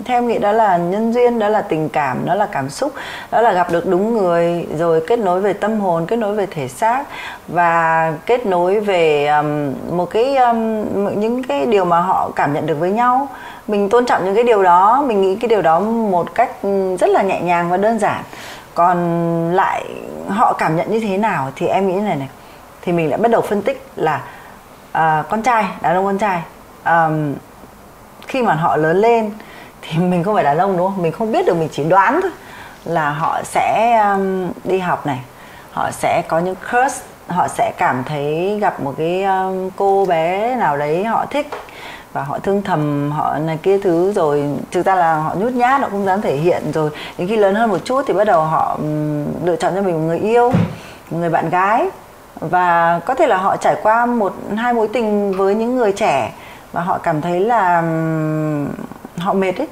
[0.05, 2.93] theo em nghĩ đó là nhân duyên đó là tình cảm đó là cảm xúc
[3.31, 6.45] đó là gặp được đúng người rồi kết nối về tâm hồn kết nối về
[6.45, 7.03] thể xác
[7.47, 10.85] và kết nối về um, một cái um,
[11.19, 13.27] những cái điều mà họ cảm nhận được với nhau.
[13.67, 16.51] Mình tôn trọng những cái điều đó mình nghĩ cái điều đó một cách
[16.99, 18.23] rất là nhẹ nhàng và đơn giản.
[18.75, 18.97] Còn
[19.51, 19.85] lại
[20.29, 22.29] họ cảm nhận như thế nào thì em nghĩ này này
[22.81, 24.21] thì mình lại bắt đầu phân tích là
[24.91, 26.41] uh, con trai đàn ông con trai
[26.87, 27.33] um,
[28.27, 29.31] khi mà họ lớn lên
[29.81, 31.01] thì mình không phải đàn ông đúng không?
[31.01, 32.31] Mình không biết được mình chỉ đoán thôi
[32.85, 35.19] là họ sẽ um, đi học này
[35.71, 40.55] họ sẽ có những crush họ sẽ cảm thấy gặp một cái um, cô bé
[40.55, 41.47] nào đấy họ thích
[42.13, 44.43] và họ thương thầm họ này kia thứ rồi.
[44.71, 46.89] Thực ra là họ nhút nhát họ không dám thể hiện rồi.
[47.17, 49.93] Đến khi lớn hơn một chút thì bắt đầu họ um, lựa chọn cho mình
[49.93, 50.51] một người yêu
[51.11, 51.89] một người bạn gái.
[52.39, 56.31] Và có thể là họ trải qua một hai mối tình với những người trẻ
[56.77, 57.81] và họ cảm thấy là
[59.17, 59.67] họ mệt ấy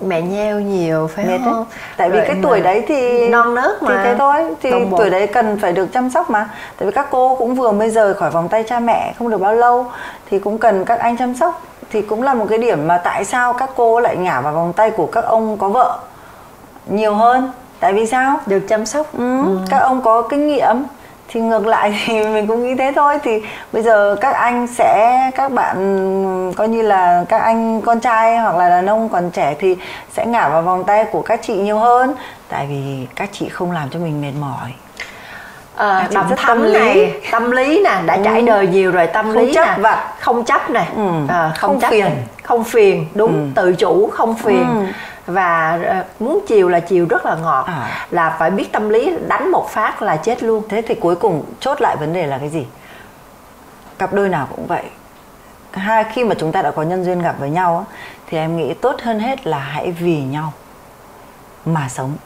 [0.00, 1.54] mẹ nheo nhiều phải mệt không?
[1.54, 1.64] Ấy.
[1.96, 3.90] Tại vì cái tuổi đấy thì non nớt mà.
[3.90, 6.48] Thì thế thôi, thì tuổi đấy cần phải được chăm sóc mà.
[6.78, 9.40] Tại vì các cô cũng vừa mới rời khỏi vòng tay cha mẹ không được
[9.40, 9.86] bao lâu
[10.30, 13.24] thì cũng cần các anh chăm sóc thì cũng là một cái điểm mà tại
[13.24, 15.98] sao các cô lại ngả vào vòng tay của các ông có vợ
[16.86, 19.58] nhiều hơn tại vì sao được chăm sóc ừ, ừ.
[19.70, 20.76] các ông có kinh nghiệm
[21.34, 23.18] thì ngược lại thì mình cũng nghĩ thế thôi.
[23.22, 28.38] Thì bây giờ các anh sẽ, các bạn, coi như là các anh con trai
[28.38, 29.76] hoặc là đàn ông còn trẻ thì
[30.12, 32.14] sẽ ngả vào vòng tay của các chị nhiều hơn.
[32.48, 34.72] Tại vì các chị không làm cho mình mệt mỏi
[35.76, 36.72] à, đầm thắm tâm lý.
[36.72, 38.20] này tâm lý nè đã ừ.
[38.24, 40.14] trải đời nhiều rồi tâm không lý chấp nè vặt.
[40.20, 41.10] không chấp này ừ.
[41.28, 42.24] à, không, không chấp phiền này.
[42.42, 43.62] không phiền đúng ừ.
[43.62, 44.86] tự chủ không phiền ừ
[45.26, 48.06] và ờ, muốn chiều là chiều rất là ngọt à.
[48.10, 51.44] là phải biết tâm lý đánh một phát là chết luôn thế thì cuối cùng
[51.60, 52.66] chốt lại vấn đề là cái gì
[53.98, 54.82] cặp đôi nào cũng vậy
[55.72, 57.86] hai khi mà chúng ta đã có nhân duyên gặp với nhau
[58.26, 60.52] thì em nghĩ tốt hơn hết là hãy vì nhau
[61.64, 62.16] mà sống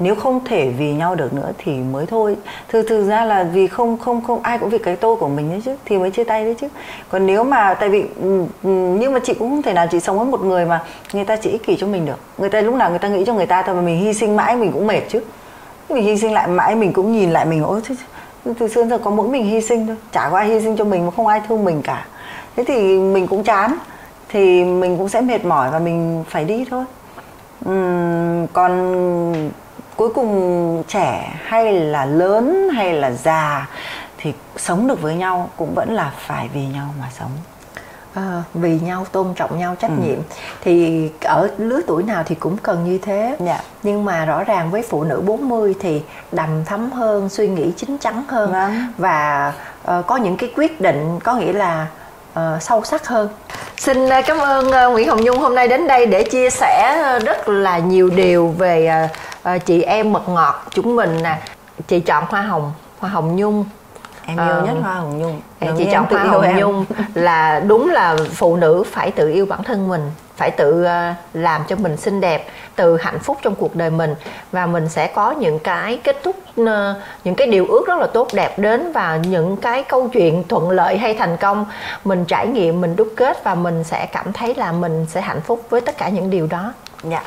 [0.00, 2.36] nếu không thể vì nhau được nữa thì mới thôi.
[2.68, 5.50] Thực thực ra là vì không không không ai cũng vì cái tôi của mình
[5.50, 6.68] đấy chứ thì mới chia tay đấy chứ.
[7.08, 10.00] Còn nếu mà tại vì ừ, ừ, nhưng mà chị cũng không thể nào chị
[10.00, 12.18] sống với một người mà người ta chỉ ích kỷ cho mình được.
[12.38, 14.36] Người ta lúc nào người ta nghĩ cho người ta thôi mà mình hy sinh
[14.36, 15.20] mãi mình cũng mệt chứ.
[15.88, 17.80] Mình hy sinh lại mãi mình cũng nhìn lại mình ôi
[18.58, 19.96] từ xưa giờ có mỗi mình hy sinh thôi.
[20.12, 22.06] Chả có ai hy sinh cho mình mà không ai thương mình cả.
[22.56, 23.74] Thế thì mình cũng chán
[24.28, 26.84] thì mình cũng sẽ mệt mỏi và mình phải đi thôi.
[27.68, 29.50] Uhm, còn
[30.00, 33.68] cuối cùng trẻ hay là lớn hay là già
[34.18, 37.30] thì sống được với nhau cũng vẫn là phải vì nhau mà sống
[38.14, 40.06] à, vì nhau tôn trọng nhau trách ừ.
[40.06, 40.18] nhiệm
[40.60, 43.60] thì ở lứa tuổi nào thì cũng cần như thế dạ.
[43.82, 47.98] nhưng mà rõ ràng với phụ nữ 40 thì đầm thắm hơn suy nghĩ chín
[47.98, 48.86] chắn hơn vâng.
[48.98, 51.86] và uh, có những cái quyết định có nghĩa là
[52.32, 53.28] uh, sâu sắc hơn
[53.76, 57.48] xin cảm ơn uh, Nguyễn Hồng Nhung hôm nay đến đây để chia sẻ rất
[57.48, 59.29] là nhiều điều về uh,
[59.66, 61.38] chị em mật ngọt chúng mình nè.
[61.88, 63.64] Chị chọn hoa hồng hoa hồng nhung.
[64.26, 65.40] Em yêu à, nhất hoa hồng nhung.
[65.60, 66.56] Đồng chị chọn hoa hồng em.
[66.56, 66.84] nhung
[67.14, 70.10] là đúng là phụ nữ phải tự yêu bản thân mình
[70.40, 70.86] phải tự
[71.32, 74.14] làm cho mình xinh đẹp tự hạnh phúc trong cuộc đời mình.
[74.52, 76.36] Và mình sẽ có những cái kết thúc
[77.24, 80.70] những cái điều ước rất là tốt đẹp đến và những cái câu chuyện thuận
[80.70, 81.66] lợi hay thành công.
[82.04, 85.40] Mình trải nghiệm mình đúc kết và mình sẽ cảm thấy là mình sẽ hạnh
[85.40, 86.72] phúc với tất cả những điều đó.
[87.02, 87.22] Dạ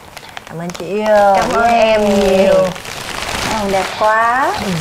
[0.50, 2.56] cảm ơn chị yêu cảm ơn em nhiều
[3.54, 4.72] Hồng đẹp quá ừ.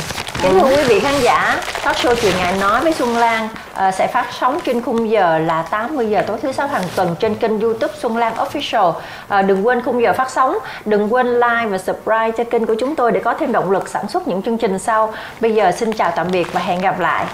[0.43, 3.93] Kính thưa quý vị khán giả, talk show chuyện ngài nói với Xuân Lan uh,
[3.93, 7.35] sẽ phát sóng trên khung giờ là 80 giờ tối thứ sáu hàng tuần trên
[7.35, 8.89] kênh YouTube Xuân Lan Official.
[8.89, 12.75] Uh, đừng quên khung giờ phát sóng, đừng quên like và subscribe cho kênh của
[12.79, 15.13] chúng tôi để có thêm động lực sản xuất những chương trình sau.
[15.39, 17.25] Bây giờ xin chào tạm biệt và hẹn gặp lại.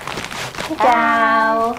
[0.79, 1.75] Chào.